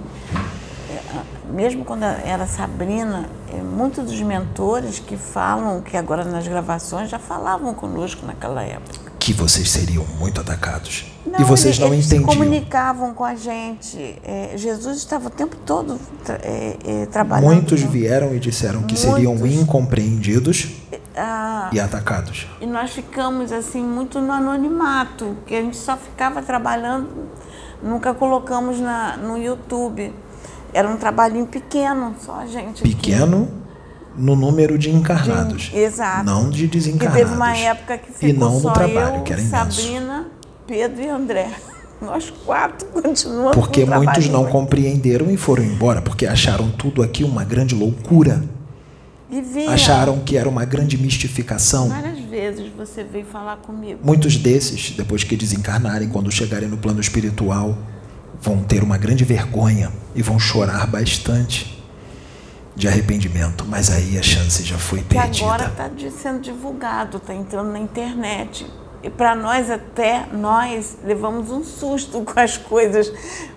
mesmo 1.50 1.84
quando 1.84 2.04
era 2.04 2.46
Sabrina, 2.46 3.28
é, 3.52 3.62
muitos 3.62 4.04
dos 4.04 4.20
mentores 4.20 4.98
que 4.98 5.16
falam, 5.16 5.80
que 5.80 5.96
agora 5.96 6.24
nas 6.24 6.46
gravações, 6.46 7.10
já 7.10 7.18
falavam 7.18 7.74
conosco 7.74 8.24
naquela 8.26 8.62
época. 8.62 9.12
Que 9.18 9.32
vocês 9.32 9.70
seriam 9.70 10.04
muito 10.18 10.40
atacados. 10.40 11.06
Não, 11.26 11.40
e 11.40 11.44
vocês 11.44 11.78
não 11.78 11.92
eles 11.92 12.06
entendiam. 12.06 12.30
Se 12.30 12.36
comunicavam 12.36 13.12
com 13.12 13.24
a 13.24 13.34
gente. 13.34 14.16
É, 14.24 14.52
Jesus 14.56 14.96
estava 14.98 15.26
o 15.26 15.30
tempo 15.30 15.56
todo 15.66 15.98
é, 16.28 16.76
é, 16.84 17.06
trabalhando. 17.06 17.52
Muitos 17.52 17.82
vieram 17.82 18.34
e 18.34 18.38
disseram 18.38 18.82
que 18.82 18.94
Muitos. 18.94 19.00
seriam 19.00 19.46
incompreendidos 19.46 20.68
ah, 21.16 21.68
e 21.72 21.80
atacados. 21.80 22.46
E 22.60 22.66
nós 22.66 22.90
ficamos 22.92 23.52
assim 23.52 23.82
muito 23.82 24.20
no 24.20 24.32
anonimato, 24.32 25.36
que 25.46 25.54
a 25.54 25.60
gente 25.60 25.76
só 25.76 25.96
ficava 25.96 26.40
trabalhando, 26.40 27.08
nunca 27.82 28.14
colocamos 28.14 28.80
na, 28.80 29.16
no 29.16 29.36
YouTube. 29.36 30.12
Era 30.72 30.88
um 30.88 30.96
trabalhinho 30.96 31.46
pequeno, 31.46 32.14
só 32.24 32.40
a 32.40 32.46
gente. 32.46 32.82
Pequeno 32.82 33.44
aqui. 33.44 33.52
no 34.16 34.36
número 34.36 34.78
de 34.78 34.90
encarnados. 34.90 35.64
De, 35.64 35.78
exato. 35.78 36.24
Não 36.24 36.50
de 36.50 36.66
desencarnados. 36.66 37.20
E 37.20 37.24
teve 37.24 37.34
uma 37.34 37.56
época 37.56 37.98
que 37.98 38.12
ficou 38.12 38.28
e 38.28 38.32
não 38.32 38.60
só 38.60 38.68
no 38.68 38.74
trabalho, 38.74 39.16
eu, 39.16 39.22
que 39.22 39.32
era 39.32 39.42
imenso. 39.42 39.80
Sabrina, 39.80 40.26
Pedro 40.66 41.02
e 41.02 41.08
André. 41.08 41.50
Nós 42.00 42.32
quatro 42.44 42.86
continuamos. 42.92 43.56
Porque 43.56 43.84
muitos 43.84 44.28
não 44.28 44.46
compreenderam 44.46 45.30
e 45.30 45.36
foram 45.36 45.64
embora, 45.64 46.00
porque 46.00 46.26
acharam 46.26 46.70
tudo 46.70 47.02
aqui 47.02 47.24
uma 47.24 47.44
grande 47.44 47.74
loucura. 47.74 48.42
E 49.30 49.66
acharam 49.66 50.20
que 50.20 50.38
era 50.38 50.48
uma 50.48 50.64
grande 50.64 50.96
mistificação. 50.96 51.88
Várias 51.88 52.18
vezes 52.20 52.28
vezes 52.38 52.70
você 52.76 53.02
veio 53.02 53.26
falar 53.26 53.56
comigo. 53.56 54.00
Muitos 54.04 54.36
desses, 54.36 54.92
depois 54.92 55.24
que 55.24 55.36
desencarnarem, 55.36 56.08
quando 56.08 56.30
chegarem 56.30 56.68
no 56.68 56.78
plano 56.78 57.00
espiritual, 57.00 57.76
vão 58.40 58.62
ter 58.62 58.82
uma 58.82 58.96
grande 58.98 59.24
vergonha 59.24 59.92
e 60.14 60.22
vão 60.22 60.38
chorar 60.38 60.86
bastante 60.86 61.76
de 62.76 62.86
arrependimento, 62.86 63.64
mas 63.66 63.90
aí 63.90 64.16
a 64.16 64.22
chance 64.22 64.62
já 64.62 64.78
foi 64.78 65.00
Que 65.00 65.16
perdida. 65.16 65.44
agora 65.46 65.66
está 65.66 65.90
sendo 66.10 66.40
divulgado, 66.40 67.16
está 67.16 67.34
entrando 67.34 67.72
na 67.72 67.78
internet. 67.80 68.64
E 69.02 69.10
para 69.10 69.34
nós 69.34 69.70
até, 69.70 70.26
nós 70.32 70.96
levamos 71.04 71.50
um 71.50 71.62
susto 71.64 72.20
com 72.26 72.38
as 72.38 72.56
coisas, 72.56 73.12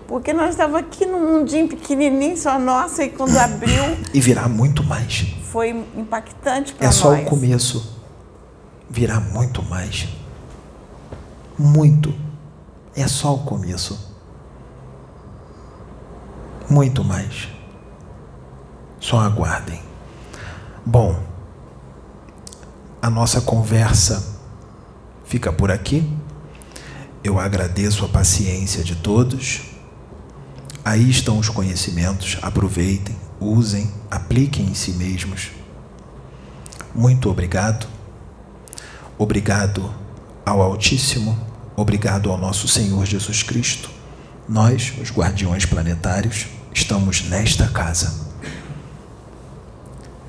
porque 0.08 0.32
nós 0.32 0.50
estávamos 0.50 0.80
aqui 0.80 1.06
num 1.06 1.38
mundinho 1.38 1.68
pequenininho, 1.68 2.36
só 2.36 2.58
nossa, 2.58 3.04
e 3.04 3.10
quando 3.10 3.36
abriu, 3.38 3.82
E 4.12 4.20
virá 4.20 4.48
muito 4.48 4.82
mais. 4.82 5.26
foi 5.52 5.70
impactante 5.96 6.72
para 6.74 6.84
É 6.84 6.88
nós. 6.88 6.96
só 6.96 7.14
o 7.14 7.24
começo. 7.24 8.00
Virá 8.90 9.20
muito 9.20 9.62
mais. 9.62 10.08
Muito. 11.58 12.12
É 12.94 13.06
só 13.06 13.34
o 13.34 13.38
começo. 13.38 14.11
Muito 16.72 17.04
mais. 17.04 17.48
Só 18.98 19.20
aguardem. 19.20 19.78
Bom, 20.86 21.22
a 23.02 23.10
nossa 23.10 23.42
conversa 23.42 24.26
fica 25.26 25.52
por 25.52 25.70
aqui. 25.70 26.10
Eu 27.22 27.38
agradeço 27.38 28.06
a 28.06 28.08
paciência 28.08 28.82
de 28.82 28.96
todos. 28.96 29.64
Aí 30.82 31.10
estão 31.10 31.38
os 31.38 31.50
conhecimentos. 31.50 32.38
Aproveitem, 32.40 33.14
usem, 33.38 33.92
apliquem 34.10 34.64
em 34.64 34.74
si 34.74 34.92
mesmos. 34.92 35.50
Muito 36.94 37.28
obrigado. 37.28 37.86
Obrigado 39.18 39.92
ao 40.46 40.62
Altíssimo. 40.62 41.38
Obrigado 41.76 42.30
ao 42.30 42.38
nosso 42.38 42.66
Senhor 42.66 43.04
Jesus 43.04 43.42
Cristo. 43.42 43.90
Nós, 44.48 44.94
os 44.98 45.10
guardiões 45.10 45.66
planetários, 45.66 46.46
estamos 46.74 47.22
nesta 47.22 47.68
casa. 47.68 48.20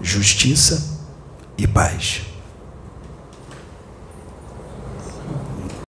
Justiça 0.01 0.99
e 1.57 1.67
paz. 1.67 2.32